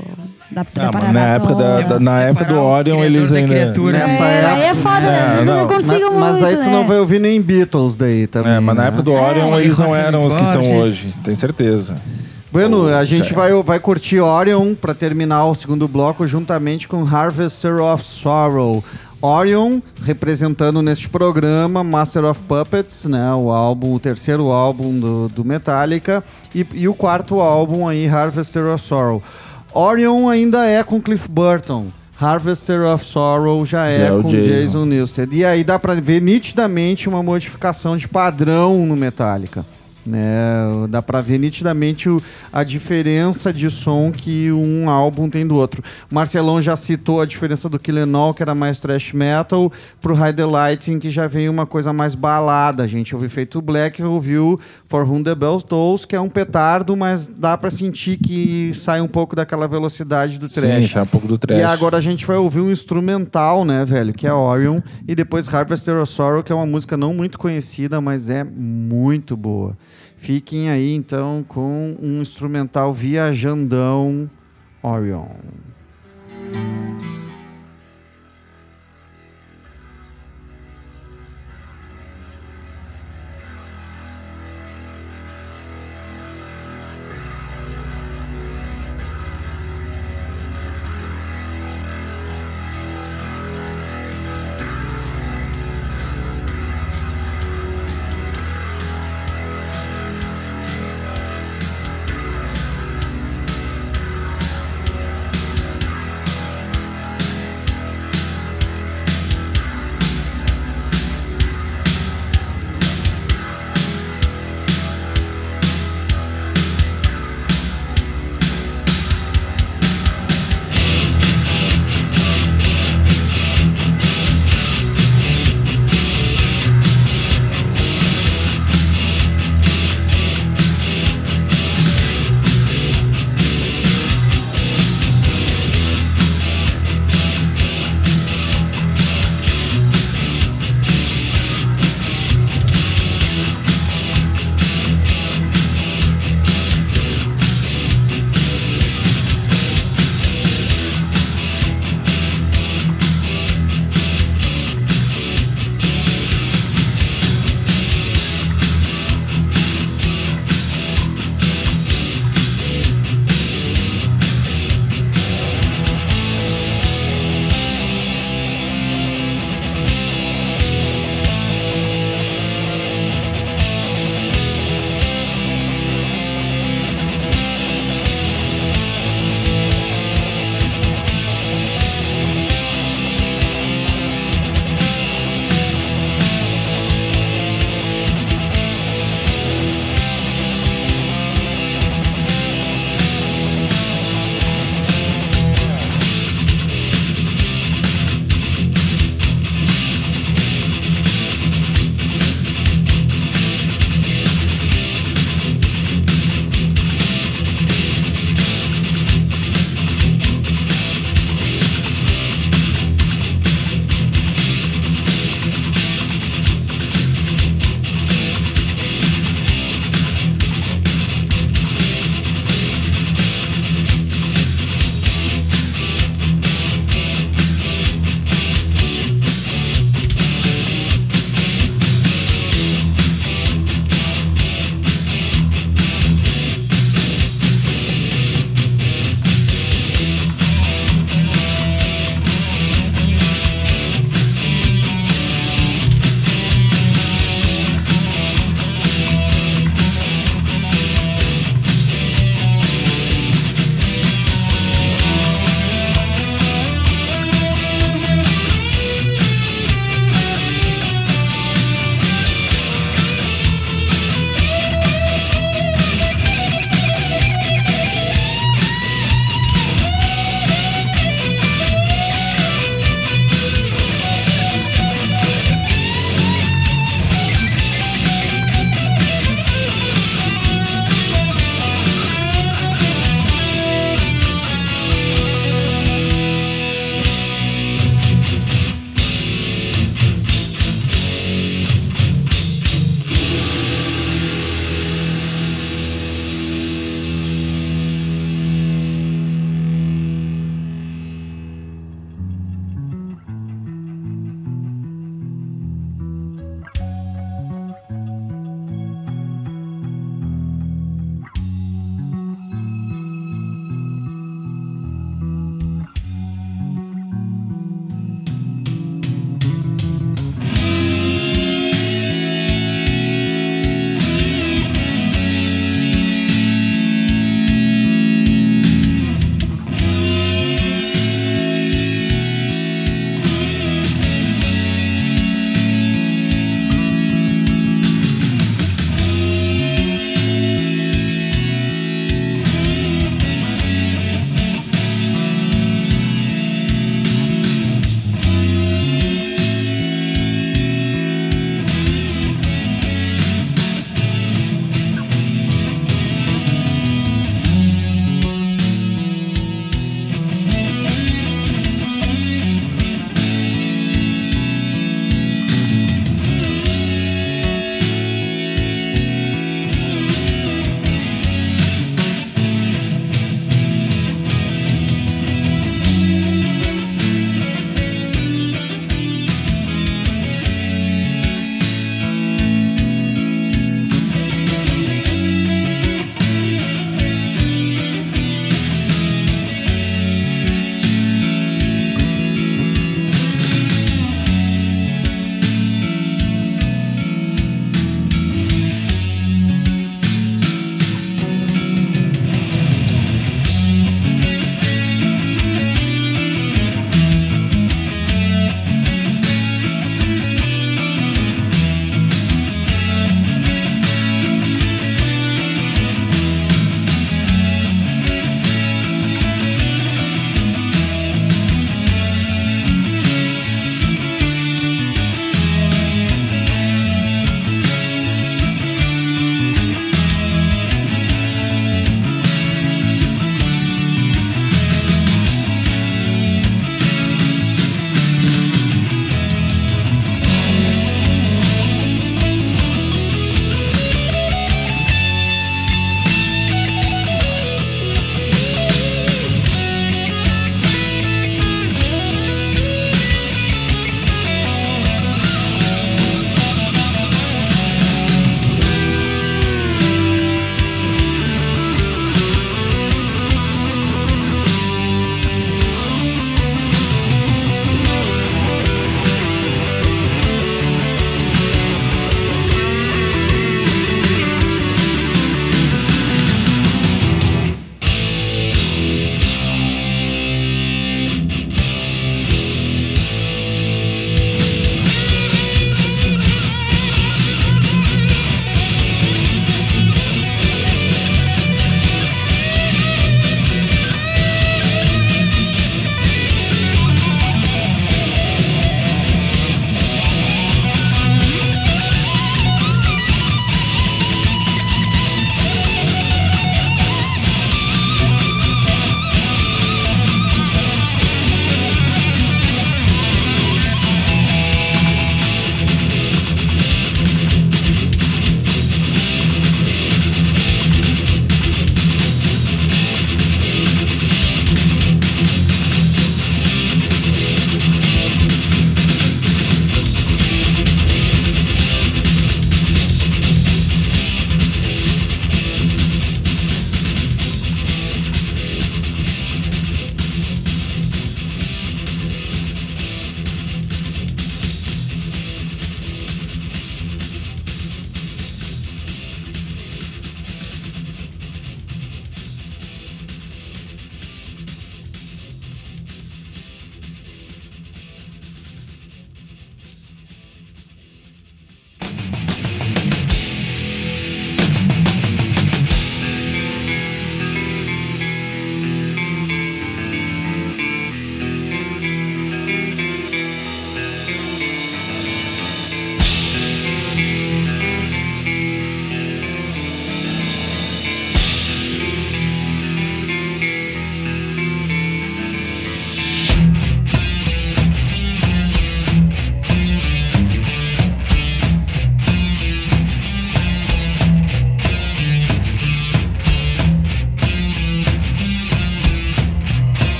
da, 0.50 0.62
da 0.62 0.68
Ah, 0.76 0.82
mas 0.84 0.92
parada 0.92 1.12
na 1.12 1.20
época, 1.26 1.54
da, 1.54 1.80
da- 1.80 2.00
na 2.00 2.20
época 2.22 2.44
do 2.46 2.60
Orion, 2.60 3.02
eles 3.04 3.30
da 3.30 3.36
ainda. 3.38 3.48
criatura. 3.54 3.98
Nessa 3.98 4.24
É, 4.24 4.44
aí 4.46 4.62
é 4.62 4.66
época- 4.66 4.82
foda, 4.82 4.96
às 4.98 5.30
vezes 5.32 5.38
eu 5.48 5.54
não 5.54 5.56
não. 5.56 5.66
consigo 5.66 6.10
mas, 6.10 6.18
mas 6.20 6.30
muito, 6.40 6.46
aí 6.46 6.56
tu 6.56 6.62
né? 6.66 6.70
não 6.72 6.86
vai 6.86 6.98
ouvir 6.98 7.18
nem 7.20 7.40
Beatles 7.42 7.96
daí 7.96 8.26
também. 8.26 8.52
É, 8.52 8.60
mas 8.60 8.76
na 8.76 8.82
né? 8.82 8.88
época 8.88 9.02
do 9.02 9.12
Orion, 9.12 9.56
É, 9.58 9.60
eles 9.62 9.76
não 9.78 9.94
eram 9.96 10.26
os 10.26 10.34
que 10.34 10.44
são 10.44 10.76
hoje, 10.78 11.14
tem 11.24 11.34
certeza. 11.34 11.94
Bueno, 12.52 12.86
a 12.86 13.04
gente 13.04 13.30
já. 13.30 13.34
vai, 13.34 13.52
vai 13.64 13.80
curtir 13.80 14.20
Orion 14.20 14.74
pra 14.76 14.94
terminar 14.94 15.44
o 15.46 15.54
segundo 15.56 15.88
bloco 15.88 16.24
juntamente 16.26 16.86
com 16.86 17.02
Harvester 17.04 17.80
of 17.80 18.04
Sorrow. 18.04 18.84
Orion 19.20 19.80
representando 20.04 20.82
neste 20.82 21.08
programa 21.08 21.82
Master 21.82 22.24
of 22.26 22.42
Puppets, 22.42 23.06
né, 23.06 23.32
o 23.34 23.50
álbum, 23.50 23.94
o 23.94 23.98
terceiro 23.98 24.52
álbum 24.52 24.92
do, 25.00 25.28
do 25.30 25.44
Metallica 25.44 26.22
e, 26.54 26.64
e 26.74 26.86
o 26.86 26.94
quarto 26.94 27.40
álbum 27.40 27.88
aí 27.88 28.06
Harvester 28.06 28.66
of 28.66 28.84
Sorrow. 28.84 29.22
Orion 29.74 30.28
ainda 30.28 30.64
é 30.64 30.82
com 30.82 31.00
Cliff 31.00 31.28
Burton. 31.28 31.86
Harvester 32.20 32.82
of 32.86 33.04
Sorrow 33.04 33.64
já 33.66 33.88
é, 33.88 33.98
Já 33.98 34.04
é 34.14 34.22
com 34.22 34.30
Jason. 34.30 34.46
Jason 34.46 34.84
Newsted. 34.84 35.36
E 35.36 35.44
aí 35.44 35.64
dá 35.64 35.78
pra 35.78 35.94
ver 35.94 36.22
nitidamente 36.22 37.08
uma 37.08 37.22
modificação 37.22 37.96
de 37.96 38.06
padrão 38.06 38.86
no 38.86 38.96
Metallica. 38.96 39.66
Né? 40.06 40.86
Dá 40.90 41.00
pra 41.00 41.20
ver 41.20 41.38
nitidamente 41.38 42.08
o- 42.08 42.22
a 42.52 42.62
diferença 42.62 43.52
de 43.52 43.70
som 43.70 44.12
que 44.12 44.52
um 44.52 44.88
álbum 44.90 45.30
tem 45.30 45.46
do 45.46 45.54
outro. 45.54 45.82
O 46.10 46.14
Marcelão 46.14 46.60
já 46.60 46.76
citou 46.76 47.20
a 47.20 47.26
diferença 47.26 47.68
do 47.68 47.78
Kill 47.78 47.98
Em 48.04 48.14
All, 48.14 48.34
que 48.34 48.42
era 48.42 48.54
mais 48.54 48.78
thrash 48.78 49.12
metal, 49.12 49.72
pro 50.02 50.14
High 50.14 50.34
the 50.34 50.44
Lighting, 50.44 50.98
que 50.98 51.10
já 51.10 51.26
veio 51.26 51.50
uma 51.50 51.64
coisa 51.66 51.92
mais 51.92 52.14
balada. 52.14 52.82
A 52.82 52.86
gente 52.86 53.14
ouviu 53.14 53.30
Feito 53.30 53.62
Black, 53.62 54.02
ouviu 54.02 54.60
For 54.86 55.08
Whom 55.08 55.22
the 55.22 55.34
Bell 55.34 55.60
Tolls, 55.60 56.06
que 56.06 56.14
é 56.14 56.20
um 56.20 56.28
petardo, 56.28 56.94
mas 56.96 57.26
dá 57.26 57.56
pra 57.56 57.70
sentir 57.70 58.18
que 58.18 58.72
sai 58.74 59.00
um 59.00 59.08
pouco 59.08 59.34
daquela 59.34 59.66
velocidade 59.66 60.38
do 60.38 60.48
Sim, 60.50 60.60
thrash. 60.60 60.90
já 60.90 61.00
é 61.00 61.02
um 61.02 61.06
pouco 61.06 61.26
do 61.26 61.38
trash. 61.38 61.58
E 61.58 61.62
agora 61.62 61.96
a 61.96 62.00
gente 62.00 62.26
vai 62.26 62.36
ouvir 62.36 62.60
um 62.60 62.70
instrumental, 62.70 63.64
né, 63.64 63.84
velho? 63.84 64.12
Que 64.12 64.26
é 64.26 64.32
Orion. 64.32 64.80
E 65.08 65.14
depois 65.14 65.52
Harvester 65.52 65.96
of 66.00 66.12
Sorrow, 66.12 66.42
que 66.42 66.52
é 66.52 66.54
uma 66.54 66.66
música 66.66 66.96
não 66.96 67.14
muito 67.14 67.38
conhecida, 67.38 68.00
mas 68.00 68.28
é 68.28 68.44
muito 68.44 69.36
boa. 69.36 69.76
Fiquem 70.24 70.70
aí, 70.70 70.94
então, 70.94 71.44
com 71.46 71.94
um 72.00 72.22
instrumental 72.22 72.90
viajandão 72.94 74.30
Orion. 74.82 75.26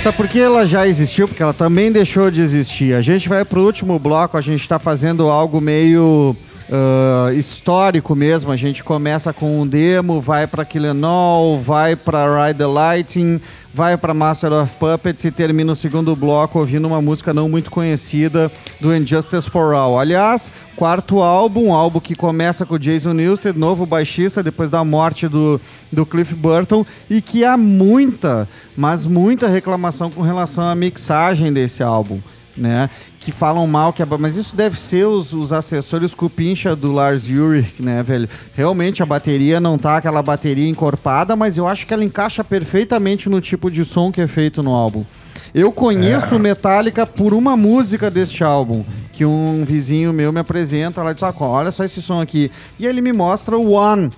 Sabe 0.02 0.16
por 0.16 0.28
que 0.28 0.38
ela 0.38 0.66
já 0.66 0.86
existiu? 0.86 1.26
Porque 1.26 1.42
ela 1.42 1.54
também 1.54 1.90
deixou 1.90 2.30
de 2.30 2.42
existir. 2.42 2.94
A 2.94 3.00
gente 3.00 3.26
vai 3.28 3.42
pro 3.44 3.62
último 3.62 3.98
bloco, 3.98 4.36
a 4.36 4.40
gente 4.42 4.68
tá 4.68 4.78
fazendo 4.78 5.30
algo 5.30 5.62
meio 5.62 6.36
ah, 6.72 7.32
histórico 7.32 8.14
mesmo. 8.14 8.52
A 8.52 8.56
gente 8.56 8.84
começa 8.84 9.32
com 9.32 9.60
um 9.60 9.66
demo, 9.66 10.20
vai 10.20 10.46
pra 10.46 10.64
Killenol, 10.64 11.58
vai 11.58 11.96
pra 11.96 12.46
Ride 12.46 12.58
the 12.58 12.66
Lightning, 12.66 13.40
vai 13.74 13.96
pra 13.96 14.14
Master 14.14 14.52
of 14.52 14.72
Puppets 14.76 15.24
e 15.24 15.32
termina 15.32 15.72
o 15.72 15.76
segundo 15.76 16.14
bloco 16.14 16.60
ouvindo 16.60 16.86
uma 16.86 17.02
música 17.02 17.34
não 17.34 17.48
muito 17.48 17.70
conhecida 17.70 18.50
do 18.80 18.94
Injustice 18.94 19.50
for 19.50 19.74
All. 19.74 19.98
Aliás, 19.98 20.52
quarto 20.76 21.20
álbum, 21.20 21.66
um 21.66 21.74
álbum 21.74 21.98
que 21.98 22.14
começa 22.14 22.64
com 22.64 22.78
Jason 22.78 23.14
Newsted, 23.14 23.58
novo 23.58 23.84
baixista 23.84 24.40
depois 24.40 24.70
da 24.70 24.84
morte 24.84 25.26
do, 25.26 25.60
do 25.90 26.06
Cliff 26.06 26.36
Burton 26.36 26.86
e 27.08 27.20
que 27.20 27.44
há 27.44 27.56
muita, 27.56 28.48
mas 28.76 29.06
muita 29.06 29.48
reclamação 29.48 30.08
com 30.08 30.22
relação 30.22 30.64
à 30.64 30.74
mixagem 30.74 31.52
desse 31.52 31.82
álbum. 31.82 32.20
Né, 32.56 32.90
que 33.20 33.30
falam 33.30 33.66
mal 33.66 33.92
que 33.92 34.02
mas 34.18 34.34
isso 34.34 34.56
deve 34.56 34.80
ser 34.80 35.06
os, 35.06 35.34
os 35.34 35.52
assessores 35.52 36.14
cupincha 36.14 36.74
do 36.74 36.90
Lars 36.90 37.28
Ulrich, 37.28 37.74
né, 37.80 38.02
velho? 38.02 38.26
Realmente 38.54 39.02
a 39.02 39.06
bateria 39.06 39.60
não 39.60 39.76
tá 39.76 39.98
aquela 39.98 40.22
bateria 40.22 40.68
encorpada, 40.68 41.36
mas 41.36 41.58
eu 41.58 41.68
acho 41.68 41.86
que 41.86 41.92
ela 41.92 42.02
encaixa 42.02 42.42
perfeitamente 42.42 43.28
no 43.28 43.38
tipo 43.38 43.70
de 43.70 43.84
som 43.84 44.10
que 44.10 44.22
é 44.22 44.26
feito 44.26 44.62
no 44.62 44.72
álbum. 44.72 45.04
Eu 45.52 45.70
conheço 45.70 46.38
Metallica 46.38 47.06
por 47.06 47.34
uma 47.34 47.56
música 47.56 48.10
deste 48.10 48.42
álbum, 48.42 48.84
que 49.12 49.24
um 49.24 49.64
vizinho 49.66 50.12
meu 50.12 50.32
me 50.32 50.40
apresenta, 50.40 51.00
ela 51.00 51.12
diz, 51.12 51.22
"Ah, 51.22 51.34
olha 51.40 51.70
só 51.70 51.84
esse 51.84 52.00
som 52.00 52.22
aqui. 52.22 52.50
E 52.78 52.86
ele 52.86 53.02
me 53.02 53.12
mostra 53.12 53.58
o 53.58 53.72
One, 53.72 54.10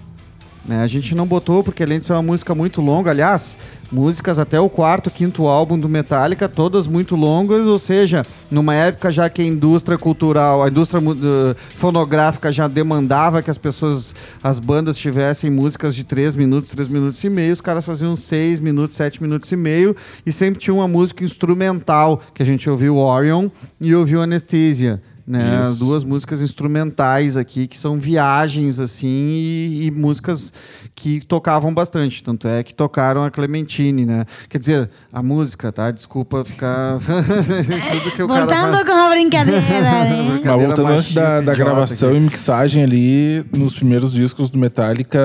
né? 0.65 0.83
A 0.83 0.87
gente 0.87 1.15
não 1.15 1.27
botou 1.27 1.63
porque 1.63 1.83
além 1.83 1.99
de 1.99 2.05
ser 2.05 2.13
uma 2.13 2.23
música 2.23 2.55
muito 2.55 2.81
longa, 2.81 3.11
aliás, 3.11 3.59
músicas 3.91 4.39
até 4.39 4.61
o 4.61 4.69
quarto, 4.69 5.11
quinto 5.11 5.47
álbum 5.47 5.79
do 5.79 5.89
Metallica, 5.89 6.49
todas 6.49 6.87
muito 6.87 7.17
longas, 7.17 7.67
ou 7.67 7.79
seja, 7.79 8.25
numa 8.51 8.75
época 8.75 9.11
já 9.11 9.29
que 9.29 9.43
a 9.43 9.45
indústria 9.45 9.99
cultural, 9.99 10.63
a 10.63 10.69
indústria 10.69 11.01
eh, 11.01 11.55
fonográfica 11.75 12.53
já 12.53 12.69
demandava 12.69 13.43
que 13.43 13.51
as 13.51 13.59
pessoas, 13.59 14.15
as 14.43 14.59
bandas 14.59 14.97
tivessem 14.97 15.51
músicas 15.51 15.95
de 15.95 16.05
3 16.05 16.37
minutos, 16.37 16.71
3 16.71 16.89
minutos 16.89 17.23
e 17.23 17.29
meio, 17.29 17.53
os 17.53 17.61
caras 17.61 17.85
faziam 17.85 18.15
6 18.15 18.61
minutos, 18.61 18.97
7 18.97 19.21
minutos 19.23 19.51
e 19.51 19.57
meio, 19.57 19.97
e 20.25 20.31
sempre 20.31 20.61
tinha 20.61 20.75
uma 20.75 20.89
música 20.89 21.25
instrumental, 21.25 22.21
que 22.33 22.43
a 22.43 22.47
gente 22.47 22.71
ouviu 22.71 22.97
Orion 22.97 23.49
e 23.81 23.95
ouviu 23.95 24.23
Anesthesia. 24.23 25.03
Né, 25.27 25.61
as 25.62 25.79
duas 25.79 26.03
músicas 26.03 26.41
instrumentais 26.41 27.37
aqui, 27.37 27.68
que 27.68 27.79
são 27.79 27.97
viagens, 27.97 28.81
assim, 28.81 29.07
e, 29.09 29.85
e 29.87 29.91
músicas 29.93 30.53
que 30.97 31.20
tocavam 31.20 31.73
bastante. 31.73 32.23
Tanto 32.25 32.49
é 32.49 32.62
que 32.64 32.75
tocaram 32.75 33.23
a 33.23 33.31
Clementine, 33.31 34.05
né? 34.05 34.25
Quer 34.49 34.59
dizer, 34.59 34.91
a 35.12 35.23
música, 35.23 35.70
tá? 35.70 35.91
Desculpa 35.93 36.45
ficar. 36.45 36.99
Tudo 37.03 38.11
que 38.16 38.23
o 38.23 38.27
cara 38.29 38.41
Voltando 38.47 38.73
faz- 38.75 38.87
com 38.89 38.93
a 38.93 39.11
brincadeira, 39.11 39.61
né? 39.81 40.23
Mas 40.23 40.33
Brincadeira 40.35 40.66
voltando 40.75 40.89
antes 40.99 41.14
da, 41.14 41.41
da 41.41 41.55
gravação 41.55 42.09
aqui. 42.09 42.18
e 42.18 42.20
mixagem 42.20 42.83
ali, 42.83 43.45
nos 43.57 43.75
primeiros 43.75 44.12
discos 44.12 44.51
do 44.51 44.59
Metallica, 44.59 45.20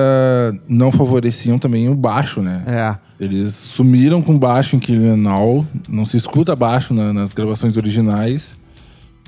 não 0.68 0.92
favoreciam 0.92 1.58
também 1.58 1.88
o 1.88 1.94
baixo, 1.94 2.40
né? 2.40 2.62
É. 2.66 2.96
Eles 3.20 3.52
sumiram 3.54 4.22
com 4.22 4.38
baixo 4.38 4.76
em 4.76 4.78
Killing 4.78 5.26
All, 5.26 5.66
não 5.88 6.04
se 6.04 6.16
escuta 6.16 6.54
baixo 6.54 6.94
na- 6.94 7.12
nas 7.12 7.32
gravações 7.32 7.76
originais. 7.76 8.56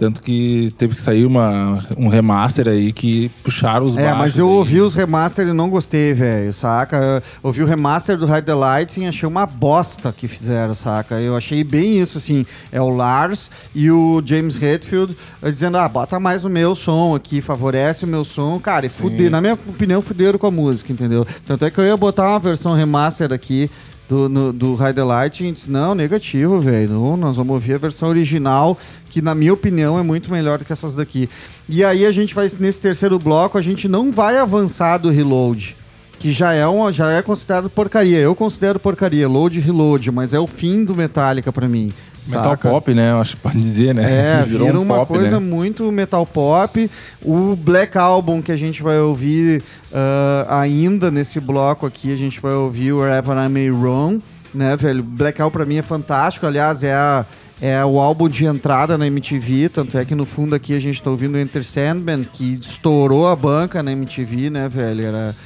Tanto 0.01 0.23
que 0.23 0.73
teve 0.79 0.95
que 0.95 1.01
sair 1.03 1.27
uma, 1.27 1.87
um 1.95 2.09
remaster 2.09 2.67
aí 2.69 2.91
que 2.91 3.31
puxaram 3.45 3.85
os 3.85 3.95
É, 3.99 4.15
mas 4.15 4.39
eu 4.39 4.49
aí. 4.49 4.55
ouvi 4.55 4.81
os 4.81 4.95
remaster 4.95 5.47
e 5.47 5.53
não 5.53 5.69
gostei, 5.69 6.15
velho, 6.15 6.55
saca? 6.55 6.97
Eu 6.97 7.23
ouvi 7.43 7.63
o 7.63 7.67
remaster 7.67 8.17
do 8.17 8.25
Hide 8.25 8.47
the 8.47 8.55
Lights 8.55 8.97
e 8.97 9.05
achei 9.05 9.29
uma 9.29 9.45
bosta 9.45 10.11
que 10.11 10.27
fizeram, 10.27 10.73
saca? 10.73 11.17
Eu 11.21 11.37
achei 11.37 11.63
bem 11.63 12.01
isso, 12.01 12.17
assim. 12.17 12.47
É 12.73 12.81
o 12.81 12.89
Lars 12.89 13.51
e 13.75 13.91
o 13.91 14.23
James 14.25 14.57
Hetfield 14.61 15.15
dizendo, 15.43 15.77
ah, 15.77 15.87
bota 15.87 16.19
mais 16.19 16.47
o 16.47 16.49
meu 16.49 16.75
som 16.75 17.15
aqui, 17.15 17.43
favorece 17.43 18.07
o 18.07 18.09
meu 18.09 18.25
som. 18.25 18.59
Cara, 18.59 18.87
e 18.87 18.89
fuder, 18.89 19.31
na 19.31 19.43
minha 19.43 19.53
opinião, 19.53 20.01
fuderam 20.01 20.39
com 20.39 20.47
a 20.47 20.51
música, 20.51 20.91
entendeu? 20.91 21.27
Tanto 21.45 21.67
é 21.67 21.71
que 21.71 21.79
eu 21.79 21.85
ia 21.85 21.97
botar 21.99 22.27
uma 22.27 22.39
versão 22.39 22.73
remaster 22.75 23.35
aqui 23.35 23.71
do, 24.11 24.29
no, 24.29 24.53
do 24.53 24.75
Hide 24.75 24.95
the 24.95 25.03
a 25.03 25.29
gente 25.29 25.55
disse, 25.55 25.71
não, 25.71 25.95
negativo, 25.95 26.59
velho. 26.59 27.17
Nós 27.17 27.37
vamos 27.37 27.55
ouvir 27.55 27.75
a 27.75 27.79
versão 27.79 28.09
original, 28.09 28.77
que 29.09 29.23
na 29.23 29.37
minha 29.37 29.53
opinião 29.53 29.97
é 29.97 30.03
muito 30.03 30.33
melhor 30.33 30.59
do 30.59 30.65
que 30.65 30.73
essas 30.73 30.97
daqui. 30.97 31.31
E 31.69 31.85
aí 31.85 32.05
a 32.05 32.11
gente 32.11 32.35
vai, 32.35 32.49
nesse 32.59 32.81
terceiro 32.81 33.21
bloco, 33.21 33.57
a 33.57 33.63
gente 33.63 33.87
não 33.87 34.11
vai 34.11 34.37
avançar 34.37 34.99
do 34.99 35.11
Reload. 35.11 35.77
Que 36.19 36.33
já 36.33 36.53
é, 36.53 36.67
uma, 36.67 36.91
já 36.91 37.13
é 37.13 37.23
considerado 37.23 37.71
porcaria. 37.71 38.19
Eu 38.19 38.35
considero 38.35 38.81
porcaria, 38.81 39.29
load 39.29 39.59
reload, 39.61 40.11
mas 40.11 40.35
é 40.35 40.41
o 40.41 40.47
fim 40.47 40.85
do 40.85 40.95
Metallica 40.95 41.51
pra 41.51 41.67
mim. 41.67 41.93
Metal 42.27 42.45
saca? 42.45 42.68
pop, 42.68 42.95
né? 42.95 43.11
Eu 43.11 43.21
acho 43.21 43.37
que 43.37 43.43
pode 43.43 43.61
dizer, 43.61 43.95
né? 43.95 44.41
É, 44.41 44.45
Virou 44.47 44.66
vira 44.66 44.79
um 44.79 44.83
uma 44.83 44.99
pop, 44.99 45.09
coisa 45.09 45.41
né? 45.41 45.47
muito 45.47 45.91
metal 45.91 46.27
pop. 46.27 46.91
O 47.25 47.57
Black 47.57 47.97
Album 47.97 48.43
que 48.43 48.53
a 48.53 48.57
gente 48.57 48.83
vai 48.83 48.99
ouvir 48.99 49.62
ah, 49.93 50.61
ainda 50.61 51.11
nesse 51.11 51.41
bloco 51.41 51.87
aqui, 51.87 52.12
a 52.12 52.16
gente 52.16 52.41
vai 52.41 52.53
ouvir 52.53 52.93
o 52.93 52.99
Wherever 52.99 53.37
I 53.37 53.49
May 53.49 53.71
Roam, 53.71 54.23
né, 54.55 54.77
velho? 54.77 55.03
Black 55.03 55.41
Album 55.41 55.53
pra 55.53 55.66
mim 55.66 55.77
é 55.77 55.83
fantástico, 55.83 56.47
aliás, 56.47 56.83
é 56.83 56.95
a 56.95 57.25
é 57.61 57.85
o 57.85 57.99
álbum 57.99 58.27
de 58.27 58.47
entrada 58.47 58.97
na 58.97 59.07
MTV, 59.07 59.68
tanto 59.68 59.99
é 59.99 60.05
que 60.05 60.14
no 60.14 60.25
fundo 60.25 60.55
aqui 60.55 60.75
a 60.75 60.81
gente 60.81 61.03
tá 61.03 61.11
ouvindo 61.11 61.39
Enter 61.39 61.62
Sandman, 61.62 62.25
que 62.25 62.55
estourou 62.55 63.29
a 63.29 63.37
banca 63.37 63.83
na 63.83 63.93
MTV, 63.93 64.49
né, 64.49 64.66
velho? 64.66 65.05
Era 65.05 65.37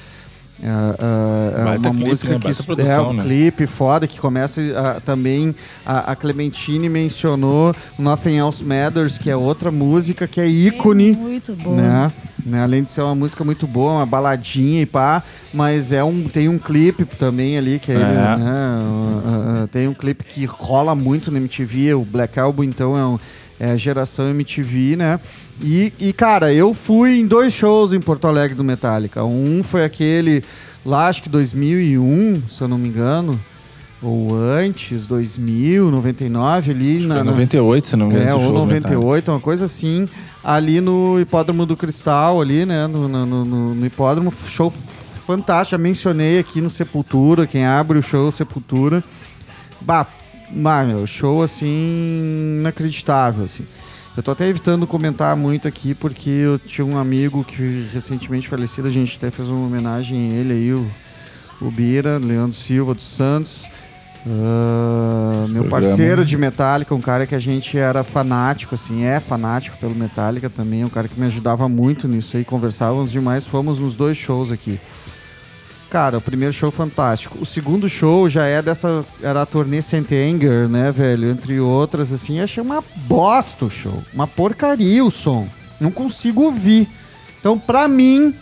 é, 0.65 1.59
é, 1.59 1.61
é 1.61 1.65
Baita 1.65 1.89
uma 1.89 1.91
clipe, 1.91 2.09
música 2.09 2.29
né? 2.31 2.39
que 2.39 2.45
Baita 2.45 2.63
é 2.63 2.65
produção, 2.65 3.09
um 3.09 3.13
né? 3.13 3.23
clipe 3.23 3.67
foda 3.67 4.07
que 4.09 4.19
começa 4.19 4.61
ah, 4.77 5.01
também 5.05 5.55
a, 5.85 6.13
a 6.13 6.17
Clementine 6.17 6.89
mencionou 6.89 7.75
Nothing 7.99 8.39
Else 8.39 8.65
Matters 8.65 9.19
que 9.19 9.31
é 9.31 9.37
outra 9.37 9.71
música 9.71 10.27
que 10.27 10.41
é 10.41 10.47
ícone 10.49 11.13
Muito 11.13 11.55
bom. 11.55 11.75
né? 11.77 12.11
né? 12.45 12.63
Além 12.63 12.83
de 12.83 12.91
ser 12.91 13.03
uma 13.03 13.15
música 13.15 13.43
muito 13.45 13.67
boa, 13.67 13.95
uma 13.95 14.07
baladinha 14.07 14.83
e 14.83 14.87
pá, 14.87 15.23
mas 15.53 15.93
é 15.93 16.03
um, 16.03 16.25
tem 16.25 16.49
um 16.49 16.59
clipe 16.59 17.05
também 17.05 17.57
ali 17.59 17.79
que 17.79 17.93
é 17.93 17.95
ele, 17.95 18.05
É. 18.05 18.07
né? 18.07 18.79
uh, 18.81 19.61
uh, 19.61 19.65
uh, 19.65 19.69
tem 19.69 19.87
um 19.89 19.95
clipe 19.95 20.25
que 20.25 20.45
rola 20.45 20.95
muito 20.95 21.31
no 21.31 21.37
MTV, 21.39 21.95
o 21.95 22.05
Black 22.05 22.39
Album 22.39 22.65
então 22.65 22.97
é, 22.97 23.05
um, 23.07 23.19
é 23.59 23.71
a 23.71 23.77
geração 23.77 24.29
MTV, 24.31 24.97
né? 24.97 25.21
E, 25.63 25.93
e, 25.99 26.13
cara, 26.13 26.53
eu 26.53 26.75
fui 26.75 27.21
em 27.21 27.27
dois 27.27 27.53
shows 27.53 27.93
em 27.93 28.01
Porto 28.01 28.27
Alegre 28.27 28.57
do 28.57 28.65
Metallica. 28.65 29.25
Um 29.25 29.63
foi 29.63 29.85
aquele 29.85 30.43
lá, 30.85 31.07
acho 31.09 31.23
que 31.23 31.29
2001, 31.29 32.43
se 32.49 32.61
eu 32.63 32.69
não 32.69 32.77
me 32.77 32.89
engano, 32.89 33.39
ou 34.03 34.35
antes, 34.37 35.07
2000, 35.07 35.91
99 35.91 36.71
ali 36.73 36.99
Foi 36.99 37.07
na, 37.07 37.15
na- 37.17 37.25
98, 37.25 37.89
se 37.89 37.97
não 37.97 38.07
me 38.09 38.15
engano. 38.15 38.29
é, 38.29 38.35
ou 38.35 38.41
show 38.41 38.49
do 38.53 38.59
Metallica. 38.67 38.89
98, 38.91 39.31
uma 39.33 39.41
coisa 39.41 39.65
assim, 39.65 40.07
ali 40.43 40.81
no 40.81 41.19
Hipódromo 41.21 41.65
do 41.65 41.77
Cristal, 41.77 42.41
ali, 42.41 42.67
né, 42.67 42.87
no, 42.87 43.09
no, 43.09 43.25
no- 43.25 43.75
no- 43.75 43.87
Hipódromo, 43.87 44.31
show 44.49 44.71
fantástico, 44.71 45.71
já 45.71 45.79
mencionei 45.79 46.39
aqui 46.39 46.61
no 46.61 46.69
Sepultura, 46.69 47.47
quem 47.47 47.65
abre 47.65 47.97
o 47.99 48.03
show 48.03 48.31
Sepultura, 48.31 49.03
bah, 49.81 50.07
meu, 50.51 51.07
show, 51.07 51.43
assim, 51.43 52.59
inacreditável, 52.61 53.45
assim. 53.45 53.65
Eu 54.17 54.23
tô 54.23 54.31
até 54.31 54.47
evitando 54.47 54.87
comentar 54.87 55.35
muito 55.37 55.67
aqui, 55.67 55.95
porque 55.95 56.31
eu 56.31 56.59
tinha 56.59 56.85
um 56.85 56.97
amigo 56.97 57.43
que 57.43 57.89
recentemente 57.93 58.49
falecido, 58.49 58.87
a 58.87 58.91
gente 58.91 59.17
até 59.17 59.31
fez 59.31 59.49
uma 59.49 59.67
homenagem 59.67 60.31
a 60.31 60.35
ele 60.35 60.53
aí, 60.53 60.73
o, 60.73 60.89
o 61.61 61.71
Bira, 61.71 62.19
Leandro 62.19 62.57
Silva 62.57 62.95
dos 62.95 63.05
Santos, 63.05 63.67
Ah, 64.27 65.47
meu 65.51 65.65
parceiro 65.65 66.25
de 66.25 66.37
Metallica, 66.37 66.95
um 66.95 67.01
cara 67.01 67.27
que 67.27 67.35
a 67.35 67.39
gente 67.39 67.77
era 67.77 68.03
fanático, 68.03 68.75
assim, 68.75 69.05
é 69.05 69.21
fanático 69.21 69.77
pelo 69.77 69.95
Metallica 69.95 70.49
também, 70.49 70.83
um 70.83 70.89
cara 70.89 71.09
que 71.09 71.21
me 71.21 71.27
ajudava 71.27 71.69
muito 71.69 72.09
nisso 72.09 72.37
aí, 72.37 72.45
conversávamos 72.45 73.13
demais, 73.13 73.47
fomos 73.47 73.79
nos 73.79 73.97
dois 73.97 74.17
shows 74.17 74.51
aqui. 74.51 74.81
Cara, 75.95 76.19
o 76.19 76.21
primeiro 76.21 76.53
show 76.53 76.73
fantástico. 76.73 77.39
O 77.41 77.47
segundo 77.47 77.89
show 77.89 78.29
já 78.29 78.45
é 78.47 78.61
dessa. 78.61 79.05
Era 79.23 79.43
a 79.43 79.47
turnê 79.47 79.81
Saint 79.81 80.11
Anger, 80.11 80.69
né, 80.69 80.91
velho? 80.91 81.31
Entre 81.31 81.61
outras, 81.61 82.13
assim. 82.13 82.41
Achei 82.41 82.61
uma 82.61 82.83
bosta 83.07 83.67
o 83.67 83.71
show. 83.71 84.03
Uma 84.13 84.27
porcaria 84.27 85.05
o 85.05 85.09
som. 85.11 85.47
Não 85.81 85.93
consigo 85.93 86.43
ouvir. 86.43 86.89
Então, 87.39 87.57
pra 87.57 87.87
mim, 87.87 88.35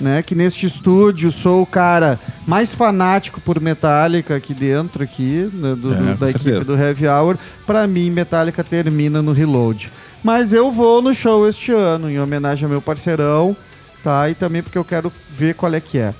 né, 0.00 0.24
que 0.24 0.34
neste 0.34 0.66
estúdio 0.66 1.30
sou 1.30 1.62
o 1.62 1.66
cara 1.66 2.18
mais 2.44 2.74
fanático 2.74 3.40
por 3.42 3.60
Metallica 3.60 4.34
aqui 4.34 4.52
dentro, 4.52 5.04
aqui, 5.04 5.48
né, 5.52 5.76
do- 5.76 5.94
É, 5.94 6.14
da 6.16 6.30
equipe 6.30 6.42
certeza. 6.50 6.64
do 6.64 6.76
Heavy 6.76 7.06
Hour, 7.06 7.38
pra 7.64 7.86
mim, 7.86 8.10
Metallica 8.10 8.64
termina 8.64 9.22
no 9.22 9.30
Reload. 9.30 9.88
Mas 10.24 10.52
eu 10.52 10.68
vou 10.72 11.00
no 11.00 11.14
show 11.14 11.48
este 11.48 11.70
ano, 11.70 12.10
em 12.10 12.18
homenagem 12.18 12.64
ao 12.64 12.70
meu 12.70 12.82
parceirão, 12.82 13.56
tá? 14.02 14.28
E 14.28 14.34
também 14.34 14.64
porque 14.64 14.76
eu 14.78 14.84
quero 14.84 15.12
ver 15.30 15.54
qual 15.54 15.72
é 15.72 15.78
que 15.80 15.96
é. 15.98 16.12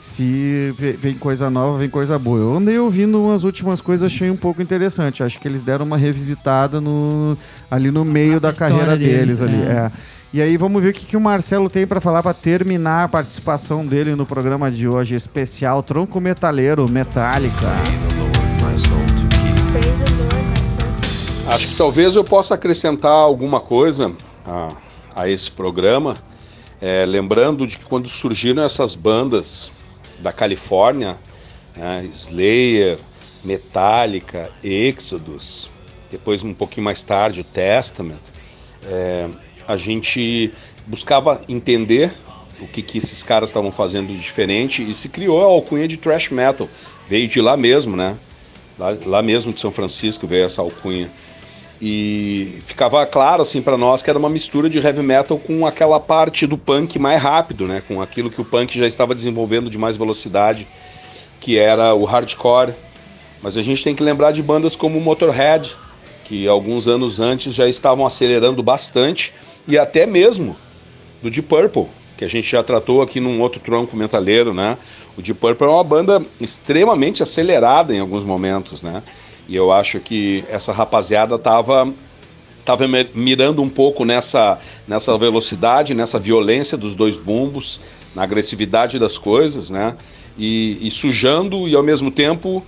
Se 0.00 0.72
ve- 0.78 0.92
vem 0.92 1.14
coisa 1.14 1.50
nova, 1.50 1.78
vem 1.78 1.88
coisa 1.90 2.18
boa. 2.18 2.38
Eu 2.38 2.54
andei 2.56 2.78
ouvindo 2.78 3.20
umas 3.22 3.42
últimas 3.42 3.80
coisas, 3.80 4.10
achei 4.12 4.30
um 4.30 4.36
pouco 4.36 4.62
interessante. 4.62 5.22
Acho 5.22 5.38
que 5.40 5.48
eles 5.48 5.64
deram 5.64 5.84
uma 5.84 5.96
revisitada 5.96 6.80
no, 6.80 7.36
ali 7.70 7.90
no 7.90 8.04
meio 8.04 8.38
da 8.38 8.52
carreira 8.52 8.96
deles, 8.96 9.38
deles, 9.40 9.42
ali. 9.42 9.62
é. 9.62 9.66
É. 9.86 9.92
E 10.32 10.42
aí 10.42 10.56
vamos 10.56 10.82
ver 10.82 10.90
o 10.90 10.92
que, 10.92 11.06
que 11.06 11.16
o 11.16 11.20
Marcelo 11.20 11.68
tem 11.70 11.86
pra 11.86 12.00
falar 12.00 12.22
pra 12.22 12.34
terminar 12.34 13.04
a 13.04 13.08
participação 13.08 13.86
dele 13.86 14.14
no 14.14 14.26
programa 14.26 14.70
de 14.70 14.86
hoje, 14.86 15.14
especial 15.14 15.82
Tronco 15.82 16.20
Metaleiro 16.20 16.88
Metallica. 16.90 17.66
Acho 21.48 21.68
que 21.68 21.76
talvez 21.76 22.16
eu 22.16 22.24
possa 22.24 22.54
acrescentar 22.54 23.12
alguma 23.12 23.60
coisa 23.60 24.12
a, 24.44 24.68
a 25.14 25.28
esse 25.28 25.50
programa, 25.50 26.16
é, 26.80 27.04
lembrando 27.06 27.66
de 27.66 27.78
que 27.78 27.84
quando 27.84 28.08
surgiram 28.08 28.62
essas 28.64 28.94
bandas 28.94 29.70
da 30.18 30.32
Califórnia, 30.32 31.18
né, 31.76 32.04
Slayer, 32.10 32.98
Metallica, 33.44 34.50
Exodus, 34.62 35.70
depois 36.10 36.42
um 36.42 36.54
pouquinho 36.54 36.84
mais 36.84 37.02
tarde 37.02 37.40
o 37.40 37.44
Testament, 37.44 38.20
é, 38.84 39.28
a 39.66 39.76
gente 39.76 40.52
buscava 40.86 41.42
entender 41.48 42.12
o 42.60 42.66
que, 42.66 42.82
que 42.82 42.98
esses 42.98 43.22
caras 43.22 43.50
estavam 43.50 43.70
fazendo 43.70 44.08
de 44.08 44.18
diferente 44.18 44.82
e 44.82 44.94
se 44.94 45.08
criou 45.08 45.42
a 45.42 45.46
alcunha 45.46 45.86
de 45.86 45.96
thrash 45.96 46.30
metal. 46.30 46.68
Veio 47.08 47.28
de 47.28 47.40
lá 47.40 47.56
mesmo, 47.56 47.96
né? 47.96 48.16
Lá, 48.78 48.96
lá 49.04 49.22
mesmo 49.22 49.52
de 49.52 49.60
São 49.60 49.72
Francisco 49.72 50.26
veio 50.26 50.44
essa 50.44 50.62
alcunha. 50.62 51.10
E 51.80 52.58
ficava 52.66 53.04
claro 53.04 53.42
assim 53.42 53.60
para 53.60 53.76
nós 53.76 54.02
que 54.02 54.08
era 54.08 54.18
uma 54.18 54.30
mistura 54.30 54.70
de 54.70 54.78
heavy 54.78 55.02
metal 55.02 55.38
com 55.38 55.66
aquela 55.66 56.00
parte 56.00 56.46
do 56.46 56.56
punk 56.56 56.98
mais 56.98 57.22
rápido, 57.22 57.66
né? 57.66 57.82
Com 57.86 58.00
aquilo 58.00 58.30
que 58.30 58.40
o 58.40 58.44
punk 58.44 58.78
já 58.78 58.86
estava 58.86 59.14
desenvolvendo 59.14 59.68
de 59.68 59.76
mais 59.76 59.96
velocidade, 59.96 60.66
que 61.38 61.58
era 61.58 61.94
o 61.94 62.04
hardcore. 62.04 62.72
Mas 63.42 63.56
a 63.56 63.62
gente 63.62 63.84
tem 63.84 63.94
que 63.94 64.02
lembrar 64.02 64.32
de 64.32 64.42
bandas 64.42 64.74
como 64.74 64.98
o 64.98 65.00
Motorhead, 65.00 65.76
que 66.24 66.48
alguns 66.48 66.88
anos 66.88 67.20
antes 67.20 67.54
já 67.54 67.68
estavam 67.68 68.06
acelerando 68.06 68.62
bastante, 68.62 69.34
e 69.68 69.78
até 69.78 70.06
mesmo 70.06 70.56
do 71.22 71.30
Deep 71.30 71.46
Purple, 71.46 71.86
que 72.16 72.24
a 72.24 72.28
gente 72.28 72.50
já 72.50 72.62
tratou 72.62 73.02
aqui 73.02 73.20
num 73.20 73.40
outro 73.40 73.60
tronco 73.60 73.96
metaleiro, 73.96 74.54
né? 74.54 74.78
O 75.16 75.22
Deep 75.22 75.38
Purple 75.38 75.66
é 75.66 75.70
uma 75.70 75.84
banda 75.84 76.24
extremamente 76.40 77.22
acelerada 77.22 77.94
em 77.94 78.00
alguns 78.00 78.24
momentos, 78.24 78.82
né? 78.82 79.02
E 79.48 79.54
eu 79.54 79.70
acho 79.72 80.00
que 80.00 80.44
essa 80.48 80.72
rapaziada 80.72 81.38
tava 81.38 81.92
tava 82.64 82.88
mi- 82.88 83.08
mirando 83.14 83.62
um 83.62 83.68
pouco 83.68 84.04
nessa, 84.04 84.58
nessa 84.88 85.16
velocidade, 85.16 85.94
nessa 85.94 86.18
violência 86.18 86.76
dos 86.76 86.96
dois 86.96 87.16
bumbos, 87.16 87.80
na 88.12 88.24
agressividade 88.24 88.98
das 88.98 89.16
coisas, 89.16 89.70
né? 89.70 89.96
E, 90.36 90.76
e 90.84 90.90
sujando 90.90 91.68
e 91.68 91.76
ao 91.76 91.82
mesmo 91.82 92.10
tempo 92.10 92.62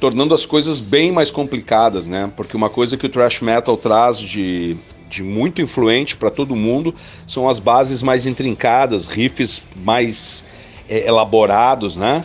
tornando 0.00 0.34
as 0.34 0.44
coisas 0.44 0.80
bem 0.80 1.12
mais 1.12 1.30
complicadas, 1.30 2.06
né? 2.08 2.30
Porque 2.36 2.56
uma 2.56 2.68
coisa 2.68 2.96
que 2.96 3.06
o 3.06 3.08
thrash 3.08 3.40
metal 3.40 3.76
traz 3.76 4.18
de, 4.18 4.76
de 5.08 5.22
muito 5.22 5.62
influente 5.62 6.16
para 6.16 6.30
todo 6.30 6.56
mundo 6.56 6.92
são 7.26 7.48
as 7.48 7.60
bases 7.60 8.02
mais 8.02 8.26
intrincadas, 8.26 9.06
riffs 9.06 9.62
mais 9.76 10.44
eh, 10.88 11.06
elaborados, 11.06 11.94
né? 11.94 12.24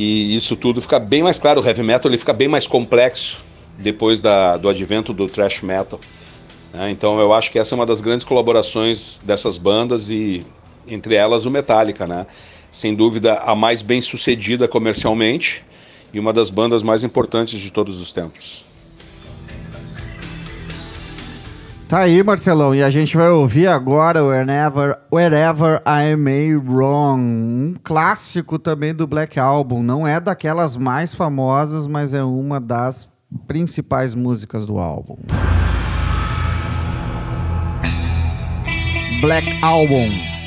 E 0.00 0.36
isso 0.36 0.54
tudo 0.54 0.80
fica 0.80 1.00
bem 1.00 1.24
mais 1.24 1.40
claro. 1.40 1.60
O 1.60 1.66
heavy 1.66 1.82
metal 1.82 2.08
ele 2.08 2.16
fica 2.16 2.32
bem 2.32 2.46
mais 2.46 2.68
complexo 2.68 3.40
depois 3.76 4.20
da, 4.20 4.56
do 4.56 4.68
advento 4.68 5.12
do 5.12 5.26
thrash 5.26 5.60
metal. 5.60 5.98
né? 6.72 6.88
Então 6.88 7.18
eu 7.18 7.34
acho 7.34 7.50
que 7.50 7.58
essa 7.58 7.74
é 7.74 7.76
uma 7.76 7.84
das 7.84 8.00
grandes 8.00 8.24
colaborações 8.24 9.20
dessas 9.24 9.58
bandas 9.58 10.08
e 10.08 10.46
entre 10.86 11.16
elas 11.16 11.44
o 11.44 11.50
Metallica, 11.50 12.06
né? 12.06 12.28
Sem 12.70 12.94
dúvida 12.94 13.38
a 13.38 13.56
mais 13.56 13.82
bem 13.82 14.00
sucedida 14.00 14.68
comercialmente 14.68 15.64
e 16.14 16.20
uma 16.20 16.32
das 16.32 16.48
bandas 16.48 16.80
mais 16.80 17.02
importantes 17.02 17.58
de 17.58 17.72
todos 17.72 18.00
os 18.00 18.12
tempos. 18.12 18.67
Tá 21.88 22.00
aí, 22.00 22.22
Marcelão, 22.22 22.74
e 22.74 22.82
a 22.82 22.90
gente 22.90 23.16
vai 23.16 23.30
ouvir 23.30 23.66
agora 23.66 24.22
Wherever, 24.22 24.98
Wherever 25.10 25.80
I 25.86 26.16
May 26.16 26.54
Wrong, 26.54 27.18
um 27.18 27.74
clássico 27.82 28.58
também 28.58 28.94
do 28.94 29.06
Black 29.06 29.40
Album. 29.40 29.82
Não 29.82 30.06
é 30.06 30.20
daquelas 30.20 30.76
mais 30.76 31.14
famosas, 31.14 31.86
mas 31.86 32.12
é 32.12 32.22
uma 32.22 32.60
das 32.60 33.08
principais 33.46 34.14
músicas 34.14 34.66
do 34.66 34.78
álbum. 34.78 35.16
Black 39.22 39.48
Album. 39.62 40.37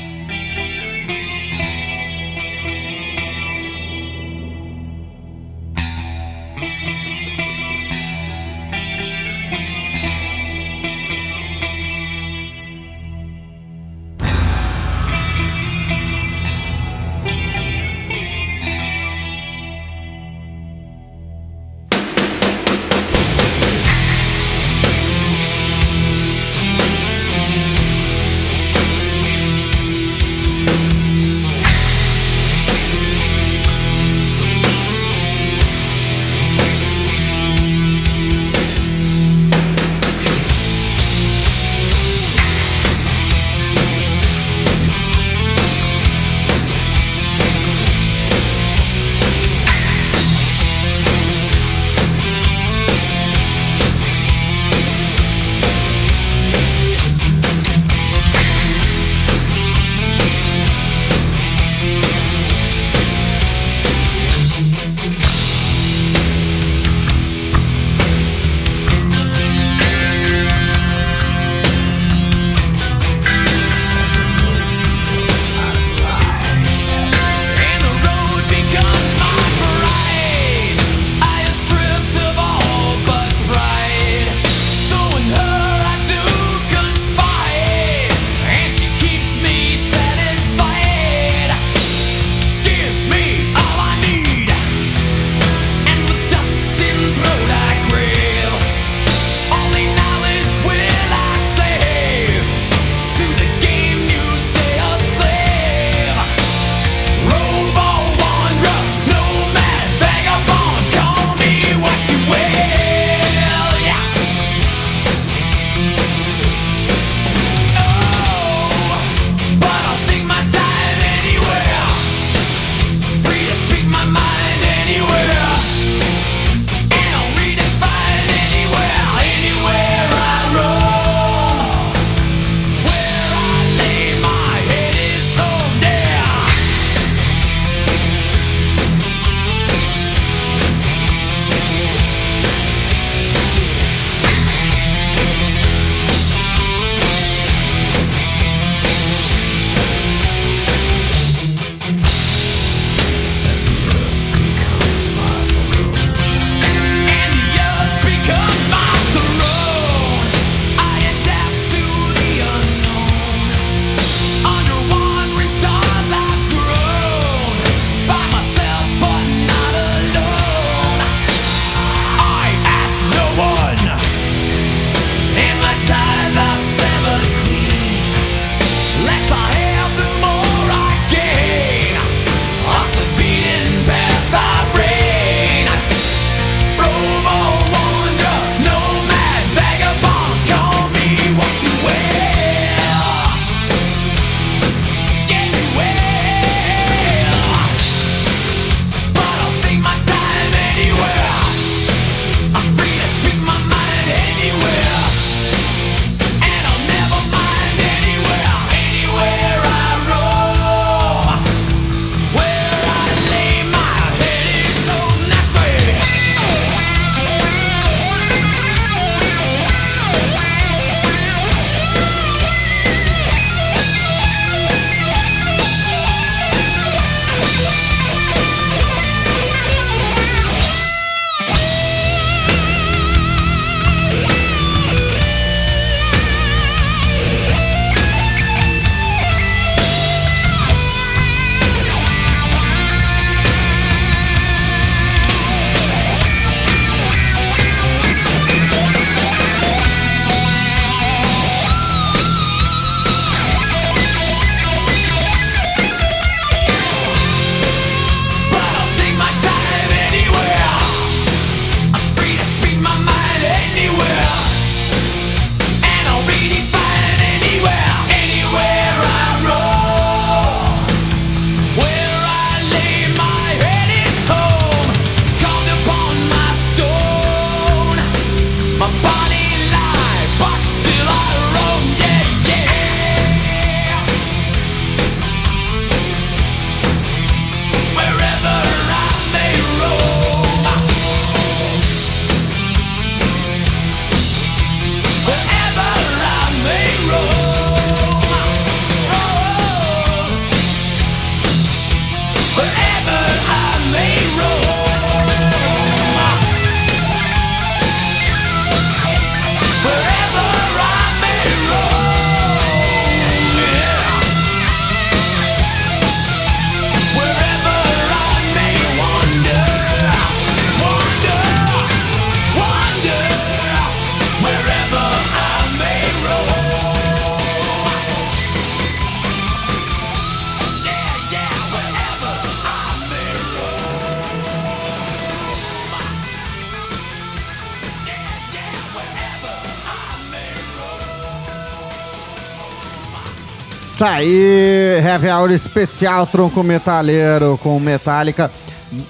Aí, 344.12 345.00
Heavy 345.04 345.28
Hour 345.28 345.50
especial 345.52 346.26
Tronco 346.26 346.62
Metaleiro 346.62 347.58
com 347.62 347.78
Metallica. 347.80 348.50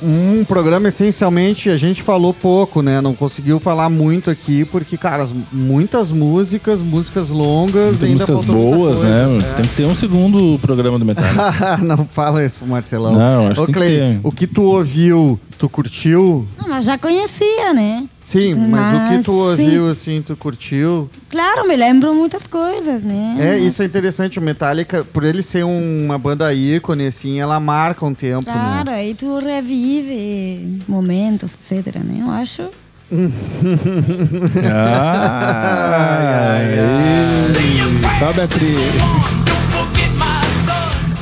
Um 0.00 0.44
programa 0.44 0.88
essencialmente 0.88 1.68
a 1.68 1.76
gente 1.76 2.02
falou 2.02 2.32
pouco, 2.32 2.82
né? 2.82 3.00
Não 3.00 3.14
conseguiu 3.14 3.58
falar 3.58 3.88
muito 3.88 4.30
aqui, 4.30 4.64
porque, 4.64 4.96
cara, 4.96 5.24
as- 5.24 5.34
muitas 5.50 6.12
músicas, 6.12 6.80
músicas 6.80 7.30
longas, 7.30 8.00
ainda 8.00 8.24
músicas 8.24 8.46
boas, 8.46 8.98
coisa. 8.98 9.26
né? 9.26 9.38
É. 9.38 9.52
Tem 9.54 9.64
que 9.64 9.74
ter 9.74 9.84
um 9.86 9.94
segundo 9.96 10.56
programa 10.60 11.00
do 11.00 11.04
Metallica. 11.04 11.78
não 11.82 12.04
fala 12.04 12.44
isso 12.44 12.58
pro 12.58 12.68
Marcelão. 12.68 13.12
Não, 13.12 13.48
acho 13.48 13.60
Ô, 13.60 13.66
que 13.66 13.72
tem 13.72 13.82
que 13.82 13.88
Clay, 13.88 13.98
ter. 14.14 14.20
o 14.22 14.30
que 14.30 14.46
tu 14.46 14.62
ouviu, 14.62 15.40
tu 15.58 15.68
curtiu? 15.68 16.46
Não, 16.56 16.68
mas 16.68 16.84
já 16.84 16.96
conhecia, 16.96 17.74
né? 17.74 18.04
Sim, 18.32 18.54
mas, 18.54 18.86
o 18.94 19.09
que 19.09 19.14
Mas, 19.16 19.24
tu 19.26 19.32
ouviu, 19.32 19.90
assim, 19.90 20.22
tu 20.22 20.34
curtiu? 20.34 21.10
Claro, 21.28 21.68
me 21.68 21.76
lembro 21.76 22.14
muitas 22.14 22.46
coisas, 22.46 23.04
né? 23.04 23.36
É, 23.38 23.59
isso 23.59 23.82
é 23.82 23.84
interessante. 23.84 24.38
O 24.38 24.42
Metallica, 24.42 25.04
por 25.04 25.22
ele 25.22 25.42
ser 25.42 25.66
um- 25.66 26.04
uma 26.06 26.16
banda 26.18 26.50
ícone, 26.54 27.06
assim, 27.09 27.38
ela 27.40 27.60
marca 27.60 28.06
um 28.06 28.14
tempo, 28.14 28.44
Claro, 28.50 28.86
né? 28.90 28.94
aí 28.96 29.12
tu 29.14 29.38
revive 29.38 30.78
momentos, 30.88 31.54
etc, 31.54 31.96
né? 31.96 32.22
Eu 32.26 32.30
acho... 32.30 32.70
ah, 34.72 36.54
aí. 36.56 38.18
Tá, 38.18 38.32
Beatriz? 38.32 38.78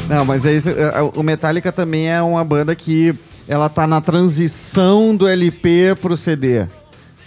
Não, 0.09 0.24
mas 0.24 0.47
é 0.47 0.53
isso. 0.53 0.70
é, 0.70 0.93
O 1.15 1.23
Metallica 1.24 1.73
também 1.73 2.09
é 2.09 2.23
uma 2.23 2.45
banda 2.45 2.73
que 2.77 3.12
ela 3.49 3.69
tá 3.69 3.85
na 3.87 4.01
transição 4.01 5.16
do 5.16 5.27
LP 5.27 5.97
pro 6.01 6.16
CD. 6.16 6.66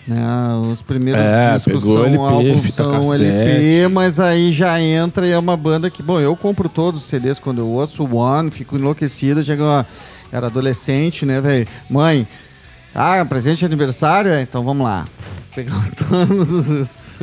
Né? 0.07 0.21
Os 0.69 0.81
primeiros 0.81 1.25
É, 1.25 1.53
discos 1.53 1.84
são 1.84 2.05
LP, 2.05 2.17
álbuns, 2.17 2.73
são. 2.73 3.13
LP, 3.13 3.88
mas 3.89 4.19
aí 4.19 4.51
já 4.51 4.80
entra 4.80 5.25
e 5.25 5.31
é 5.31 5.39
uma 5.39 5.55
banda 5.55 5.89
que, 5.89 6.03
bom, 6.03 6.19
eu 6.19 6.35
compro 6.35 6.67
todos 6.67 7.01
os 7.01 7.07
CDs 7.07 7.39
quando 7.39 7.59
eu 7.59 7.67
ouço 7.67 8.03
o 8.03 8.15
One, 8.17 8.51
fico 8.51 8.75
enlouquecido, 8.75 9.41
chega 9.43 9.63
uma, 9.63 9.88
era 10.31 10.47
adolescente, 10.47 11.25
né, 11.25 11.39
velho? 11.39 11.67
Mãe, 11.89 12.27
ah, 12.93 13.25
presente 13.25 13.59
de 13.59 13.65
aniversário? 13.65 14.31
É, 14.31 14.41
então 14.41 14.63
vamos 14.63 14.85
lá. 14.85 15.05
Pegar 15.55 15.84
todos 16.09 16.49
os, 16.49 17.19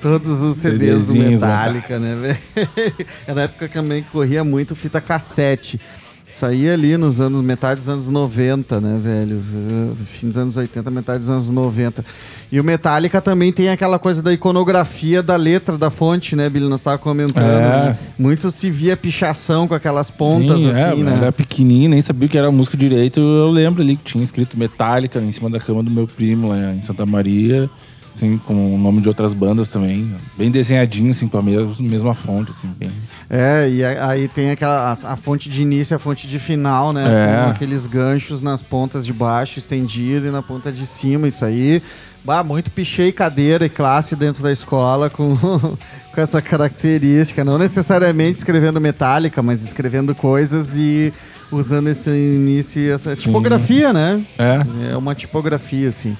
todos 0.00 0.40
os 0.40 0.56
CDs 0.56 1.06
do 1.06 1.14
né? 1.14 1.30
Metallica, 1.30 1.98
né, 1.98 2.14
velho? 2.16 2.68
Era 3.26 3.34
na 3.34 3.42
época 3.42 3.68
também 3.68 4.02
que 4.02 4.10
corria 4.10 4.44
muito 4.44 4.74
fita 4.76 5.00
cassete. 5.00 5.80
Saía 6.32 6.72
ali 6.72 6.96
nos 6.96 7.20
anos, 7.20 7.42
metade 7.42 7.80
dos 7.80 7.90
anos 7.90 8.08
90, 8.08 8.80
né, 8.80 8.98
velho? 8.98 9.42
Fim 10.06 10.28
dos 10.28 10.38
anos 10.38 10.56
80, 10.56 10.90
metade 10.90 11.18
dos 11.18 11.28
anos 11.28 11.50
90. 11.50 12.02
E 12.50 12.58
o 12.58 12.64
Metallica 12.64 13.20
também 13.20 13.52
tem 13.52 13.68
aquela 13.68 13.98
coisa 13.98 14.22
da 14.22 14.32
iconografia 14.32 15.22
da 15.22 15.36
letra 15.36 15.76
da 15.76 15.90
fonte, 15.90 16.34
né, 16.34 16.48
Billy? 16.48 16.66
Nós 16.66 16.80
estava 16.80 16.96
comentando. 16.96 17.44
É. 17.44 17.88
né? 17.90 17.98
Muito 18.18 18.50
se 18.50 18.70
via 18.70 18.96
pichação 18.96 19.68
com 19.68 19.74
aquelas 19.74 20.10
pontas, 20.10 20.58
Sim, 20.58 20.70
assim, 20.70 21.00
é, 21.02 21.04
né? 21.04 21.18
Era 21.18 21.32
pequenininho, 21.32 21.90
nem 21.90 22.00
sabia 22.00 22.26
que 22.26 22.38
era 22.38 22.50
música 22.50 22.78
direito. 22.78 23.20
Eu 23.20 23.50
lembro 23.50 23.82
ali 23.82 23.96
que 23.96 24.04
tinha 24.04 24.24
escrito 24.24 24.58
Metallica 24.58 25.20
em 25.20 25.32
cima 25.32 25.50
da 25.50 25.60
cama 25.60 25.82
do 25.82 25.90
meu 25.90 26.06
primo 26.06 26.48
lá 26.48 26.72
em 26.72 26.80
Santa 26.80 27.04
Maria. 27.04 27.68
Assim, 28.14 28.38
com 28.38 28.74
o 28.74 28.78
nome 28.78 29.00
de 29.00 29.08
outras 29.08 29.32
bandas 29.32 29.68
também. 29.68 30.14
Bem 30.36 30.50
desenhadinho, 30.50 31.10
assim, 31.10 31.28
com 31.28 31.38
a 31.38 31.42
mesma, 31.42 31.74
mesma 31.78 32.14
fonte, 32.14 32.50
assim, 32.50 32.68
bem... 32.78 32.90
É, 33.34 33.66
e 33.70 33.82
a- 33.82 34.08
aí 34.08 34.28
tem 34.28 34.50
aquela 34.50 34.90
a, 34.90 35.12
a 35.12 35.16
fonte 35.16 35.48
de 35.48 35.62
início 35.62 35.94
e 35.94 35.96
a 35.96 35.98
fonte 35.98 36.26
de 36.26 36.38
final, 36.38 36.92
né? 36.92 37.02
É. 37.06 37.44
Com 37.44 37.50
aqueles 37.52 37.86
ganchos 37.86 38.42
nas 38.42 38.60
pontas 38.60 39.06
de 39.06 39.12
baixo 39.12 39.58
estendido 39.58 40.26
e 40.26 40.30
na 40.30 40.42
ponta 40.42 40.70
de 40.70 40.86
cima, 40.86 41.26
isso 41.26 41.42
aí. 41.42 41.82
Bah, 42.24 42.44
muito 42.44 42.70
pichei 42.70 43.10
cadeira 43.10 43.64
e 43.64 43.68
classe 43.70 44.14
dentro 44.14 44.42
da 44.42 44.52
escola 44.52 45.08
com, 45.08 45.34
com 46.14 46.20
essa 46.20 46.42
característica. 46.42 47.42
Não 47.42 47.56
necessariamente 47.58 48.38
escrevendo 48.38 48.78
metálica, 48.80 49.42
mas 49.42 49.64
escrevendo 49.64 50.14
coisas 50.14 50.76
e 50.76 51.10
usando 51.50 51.88
esse 51.88 52.10
início 52.10 52.82
e 52.82 52.90
essa 52.90 53.16
tipografia, 53.16 53.92
né? 53.94 54.22
É. 54.38 54.92
É 54.92 54.96
uma 54.96 55.14
tipografia, 55.14 55.88
assim. 55.88 56.16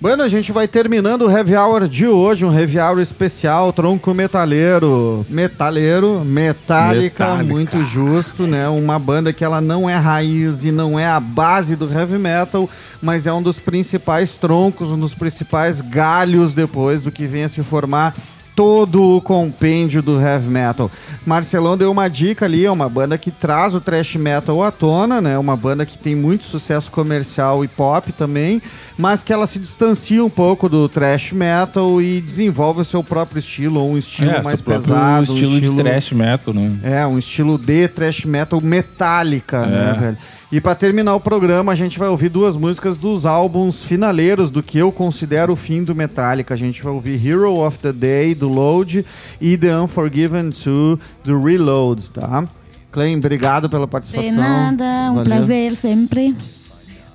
Bueno, 0.00 0.22
a 0.22 0.28
gente 0.28 0.50
vai 0.50 0.66
terminando 0.66 1.26
o 1.26 1.30
Heavy 1.30 1.54
Hour 1.54 1.86
de 1.86 2.08
hoje, 2.08 2.46
um 2.46 2.58
Heavy 2.58 2.78
Hour 2.78 3.00
especial, 3.00 3.70
tronco 3.70 4.14
metaleiro. 4.14 5.26
Metaleiro, 5.28 6.24
metálica, 6.24 7.34
muito 7.34 7.84
justo, 7.84 8.46
né? 8.46 8.66
Uma 8.66 8.98
banda 8.98 9.30
que 9.30 9.44
ela 9.44 9.60
não 9.60 9.90
é 9.90 9.96
raiz 9.96 10.64
e 10.64 10.72
não 10.72 10.98
é 10.98 11.06
a 11.06 11.20
base 11.20 11.76
do 11.76 11.86
heavy 11.86 12.16
metal, 12.16 12.66
mas 13.02 13.26
é 13.26 13.32
um 13.32 13.42
dos 13.42 13.58
principais 13.58 14.36
troncos, 14.36 14.90
um 14.90 14.98
dos 14.98 15.14
principais 15.14 15.82
galhos 15.82 16.54
depois 16.54 17.02
do 17.02 17.12
que 17.12 17.26
vem 17.26 17.44
a 17.44 17.48
se 17.48 17.62
formar 17.62 18.14
todo 18.54 19.16
o 19.16 19.20
compêndio 19.20 20.02
do 20.02 20.20
heavy 20.20 20.48
metal. 20.48 20.90
Marcelão 21.24 21.76
deu 21.76 21.90
uma 21.90 22.08
dica 22.08 22.44
ali, 22.44 22.64
é 22.66 22.70
uma 22.70 22.88
banda 22.88 23.16
que 23.16 23.30
traz 23.30 23.74
o 23.74 23.80
thrash 23.80 24.16
metal 24.16 24.62
à 24.62 24.70
tona, 24.70 25.20
né? 25.20 25.38
Uma 25.38 25.56
banda 25.56 25.86
que 25.86 25.96
tem 25.98 26.14
muito 26.14 26.44
sucesso 26.44 26.90
comercial 26.90 27.64
e 27.64 27.68
pop 27.68 28.12
também, 28.12 28.60
mas 28.98 29.22
que 29.22 29.32
ela 29.32 29.46
se 29.46 29.58
distancia 29.58 30.24
um 30.24 30.30
pouco 30.30 30.68
do 30.68 30.88
thrash 30.88 31.32
metal 31.32 32.00
e 32.02 32.20
desenvolve 32.20 32.80
o 32.82 32.84
seu 32.84 33.02
próprio 33.02 33.38
estilo, 33.38 33.80
ou 33.80 33.92
um 33.92 33.98
estilo 33.98 34.30
É, 34.30 34.42
mais 34.42 34.58
seu 34.58 34.64
próprio 34.66 34.86
pesado, 34.88 35.32
um 35.32 35.34
estilo, 35.34 35.60
de 35.60 35.82
thrash 35.82 36.12
metal, 36.12 36.52
né? 36.54 36.78
é, 36.82 37.06
um 37.06 37.18
estilo 37.18 37.58
de 37.58 37.88
thrash 37.88 38.24
metal 38.24 38.60
metálica, 38.60 39.66
né, 39.66 39.94
É. 39.96 40.00
velho? 40.00 40.18
E 40.52 40.60
pra 40.60 40.74
terminar 40.74 41.14
o 41.14 41.20
programa, 41.20 41.70
a 41.70 41.74
gente 41.76 41.96
vai 41.96 42.08
ouvir 42.08 42.28
duas 42.28 42.56
músicas 42.56 42.96
dos 42.98 43.24
álbuns 43.24 43.84
finaleiros 43.84 44.50
do 44.50 44.62
que 44.64 44.78
eu 44.78 44.90
considero 44.90 45.52
o 45.52 45.56
fim 45.56 45.84
do 45.84 45.94
Metallica. 45.94 46.54
A 46.54 46.56
gente 46.56 46.82
vai 46.82 46.92
ouvir 46.92 47.24
Hero 47.24 47.54
of 47.58 47.78
the 47.78 47.92
Day, 47.92 48.34
do 48.34 48.48
Load, 48.48 49.06
e 49.40 49.56
The 49.56 49.78
Unforgiven 49.78 50.50
2, 50.50 50.98
do 51.22 51.40
Reload, 51.40 52.10
tá? 52.10 52.44
Clay, 52.90 53.14
obrigado 53.16 53.70
pela 53.70 53.86
De 53.86 53.90
participação. 53.92 54.34
nada, 54.34 54.84
um 55.12 55.14
Valeu. 55.16 55.24
prazer 55.24 55.76
sempre. 55.76 56.34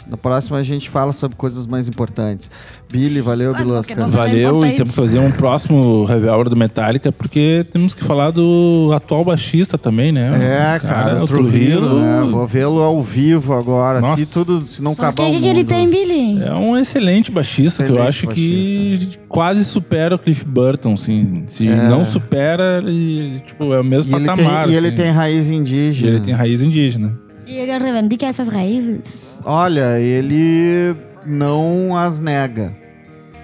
Na 0.08 0.18
próxima 0.18 0.58
a 0.58 0.64
gente 0.64 0.90
fala 0.90 1.12
sobre 1.12 1.36
coisas 1.36 1.66
mais 1.66 1.88
importantes. 1.88 2.52
Billy, 2.92 3.22
valeu, 3.22 3.54
Ah, 3.54 3.58
Bilosca. 3.58 3.94
é 3.94 4.06
Valeu, 4.06 4.60
e 4.66 4.74
temos 4.74 4.94
que 4.96 5.02
fazer 5.02 5.20
um 5.20 5.32
próximo 5.32 6.06
Hour 6.08 6.50
do 6.50 6.56
Metallica, 6.56 7.12
porque 7.12 7.66
temos 7.74 7.94
que 7.94 8.04
falar 8.04 8.32
do 8.32 8.92
atual 8.94 9.24
baixista 9.26 9.78
também, 9.78 10.12
né? 10.12 10.30
É, 10.76 10.80
cara, 10.80 11.20
o 11.20 11.24
o 11.24 11.28
Trujillo, 11.28 11.88
Trujillo 11.88 12.00
né? 12.00 12.22
Vou 12.32 12.46
vê-lo 12.48 12.82
ao 12.82 13.02
vivo 13.02 13.54
agora. 13.54 14.00
Nossa. 14.00 14.24
Se 14.24 14.32
tudo, 14.32 14.66
se 14.66 14.82
não 14.82 14.94
Por 14.94 15.02
acabar 15.06 15.30
que, 15.30 15.38
o 15.38 15.42
que 15.42 15.48
ele 15.48 15.60
mundo. 15.60 15.68
tem, 15.68 15.90
Billy? 15.90 16.44
É 16.44 16.54
um 16.54 16.78
excelente 16.78 17.32
baixista, 17.32 17.84
que 17.84 17.90
eu 17.90 17.96
Excelente 17.96 18.10
acho 18.10 18.28
que 18.28 19.18
quase 19.28 19.66
supera 19.66 20.16
o 20.16 20.20
Cliff 20.20 20.46
Burton, 20.46 20.94
assim. 20.94 21.46
Se 21.50 21.68
É. 21.68 21.76
não 21.90 22.06
supera, 22.06 22.78
ele, 22.86 23.42
tipo, 23.46 23.74
é 23.74 23.80
o 23.80 23.84
mesmo 23.84 24.12
E 24.12 24.16
ele, 24.16 24.26
patamar. 24.28 24.66
tem, 24.66 24.74
e 24.74 24.78
ele 24.78 24.88
assim. 24.88 24.96
tem 24.98 25.12
raiz 25.12 25.50
E 25.50 25.54
indígena. 25.56 26.12
ele 26.16 26.20
tem 26.26 26.34
raiz 26.34 26.62
indígena. 26.62 27.25
E 27.46 27.58
ele 27.58 27.78
reivindica 27.78 28.26
essas 28.26 28.48
raízes. 28.48 29.42
Olha, 29.46 30.00
ele 30.00 30.96
não 31.26 31.96
as 31.98 32.20
nega. 32.20 32.76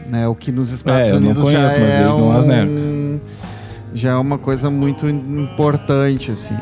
Né? 0.10 0.28
O 0.28 0.36
que 0.36 0.52
nos 0.52 0.72
Estados 0.72 1.10
É, 1.10 1.12
eu 1.12 1.20
não 1.20 1.30
Unidos 1.30 1.44
conheço, 1.44 1.62
já 1.62 1.68
mas 1.80 1.90
é 1.94 1.96
ele 2.00 2.04
não 2.10 2.38
as 2.38 2.46
nega. 2.46 2.70
um, 2.72 3.20
já 3.94 4.10
é 4.12 4.16
uma 4.16 4.38
coisa 4.38 4.70
muito 4.70 5.08
importante 5.08 6.32
assim. 6.32 6.58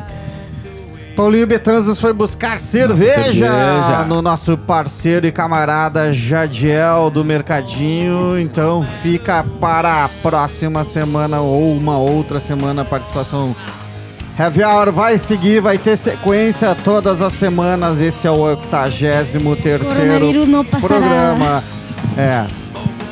Paulinho 1.16 1.46
Betanzos 1.46 2.00
foi 2.00 2.12
buscar 2.12 2.58
cerveja, 2.58 3.12
cerveja. 3.50 4.04
no 4.08 4.22
nosso 4.22 4.56
parceiro 4.56 5.26
e 5.26 5.32
camarada 5.32 6.12
Jadiel 6.12 7.10
do 7.10 7.24
Mercadinho. 7.24 8.38
Então 8.38 8.82
fica 8.84 9.44
para 9.60 10.04
a 10.04 10.08
próxima 10.08 10.82
semana 10.84 11.40
ou 11.40 11.76
uma 11.76 11.98
outra 11.98 12.40
semana 12.40 12.82
a 12.82 12.84
participação. 12.84 13.54
Heavy 14.40 14.64
Hour 14.64 14.90
vai 14.90 15.18
seguir, 15.18 15.60
vai 15.60 15.76
ter 15.76 15.98
sequência 15.98 16.74
todas 16.74 17.20
as 17.20 17.34
semanas. 17.34 18.00
Esse 18.00 18.26
é 18.26 18.30
o 18.30 18.38
83 18.38 19.86
Coronavírus 19.86 20.48
não 20.48 20.64
passará. 20.64 20.88
programa. 20.88 21.64
É. 22.16 22.46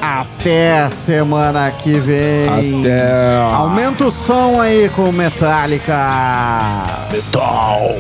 Até 0.00 0.88
semana 0.88 1.70
que 1.70 1.98
vem. 1.98 2.80
Até. 2.80 3.42
Aumenta 3.52 4.06
o 4.06 4.10
som 4.10 4.58
aí 4.58 4.88
com 4.88 5.12
Metallica. 5.12 5.98
Metal! 7.12 7.90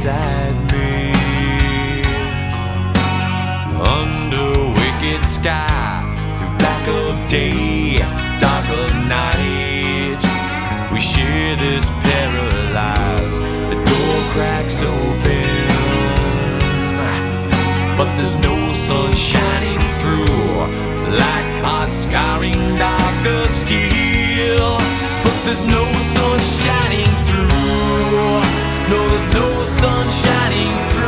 beside 0.00 0.56
me. 0.72 1.12
Under 3.98 4.72
wicked 4.72 5.24
sky 5.24 6.00
Through 6.38 6.56
black 6.56 6.88
of 6.88 7.28
day 7.28 7.96
Dark 8.38 8.66
of 8.80 8.90
night 9.06 10.22
We 10.90 11.00
share 11.00 11.56
this 11.56 11.90
paralyzed. 12.04 13.42
The 13.70 13.76
door 13.90 14.16
cracks 14.32 14.80
open 14.80 15.68
But 17.98 18.08
there's 18.16 18.36
no 18.36 18.72
sun 18.72 19.14
shining 19.14 19.80
through. 20.00 20.56
Black 21.12 21.64
heart 21.64 21.92
scarring 21.92 22.76
darker 22.78 23.48
steel 23.48 24.78
But 25.24 25.36
there's 25.44 25.66
no 25.66 25.84
sun 26.14 26.38
shining 26.38 27.24
through. 27.26 28.39
No, 28.90 29.08
there's 29.08 29.34
no 29.34 29.64
sun 29.64 30.08
shining 30.08 30.90
through. 30.90 30.99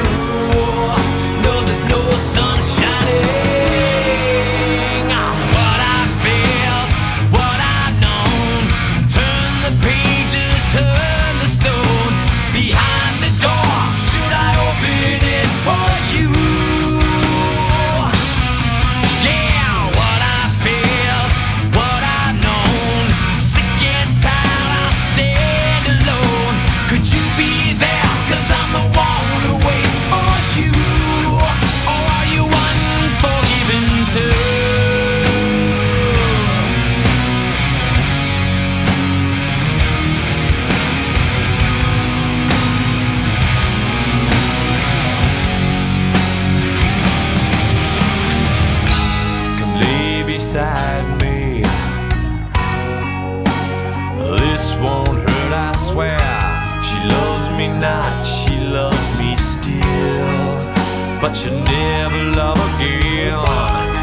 never 61.64 62.22
love 62.32 62.58
again. 62.74 63.36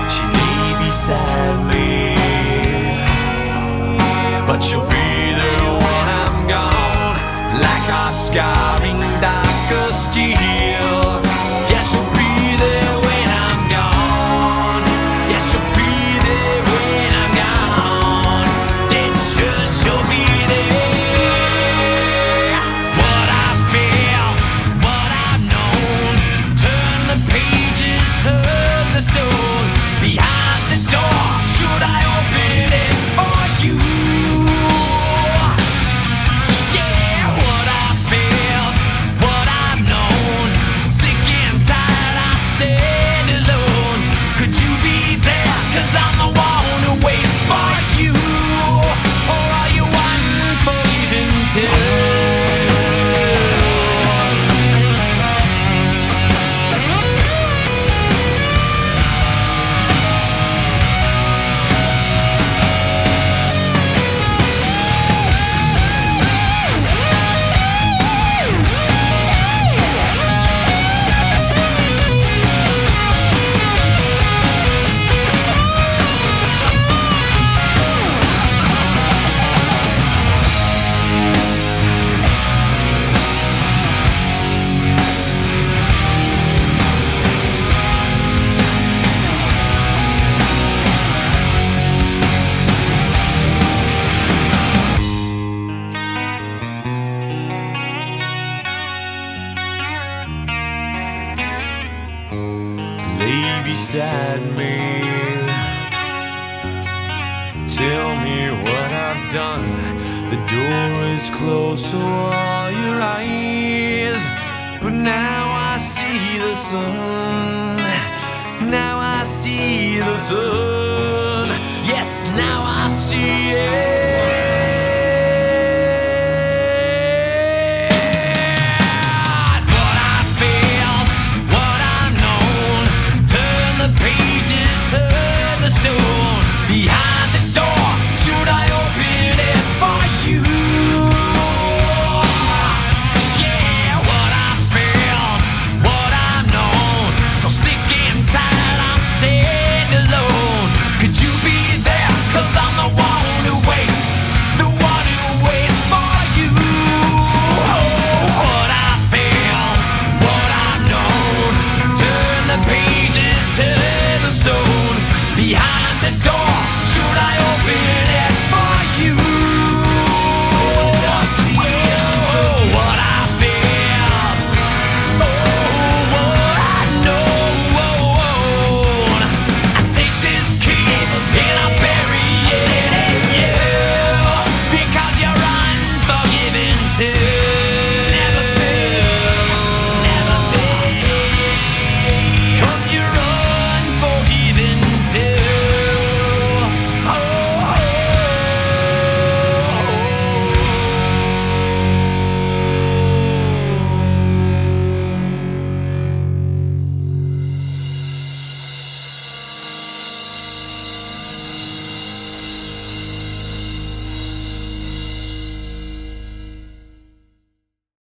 She 0.10 0.23
lay 0.38 0.86
beside 0.86 1.60
me, 1.72 2.15
but 4.48 4.60
she'll 4.60 4.81
be 4.81 5.34
there 5.40 5.73
when 5.86 6.06
I'm 6.22 6.48
gone, 6.48 7.18
Black 7.57 7.84
hot 7.94 8.15
scarring 8.15 8.99
darkest 9.22 10.15
years. 10.15 10.59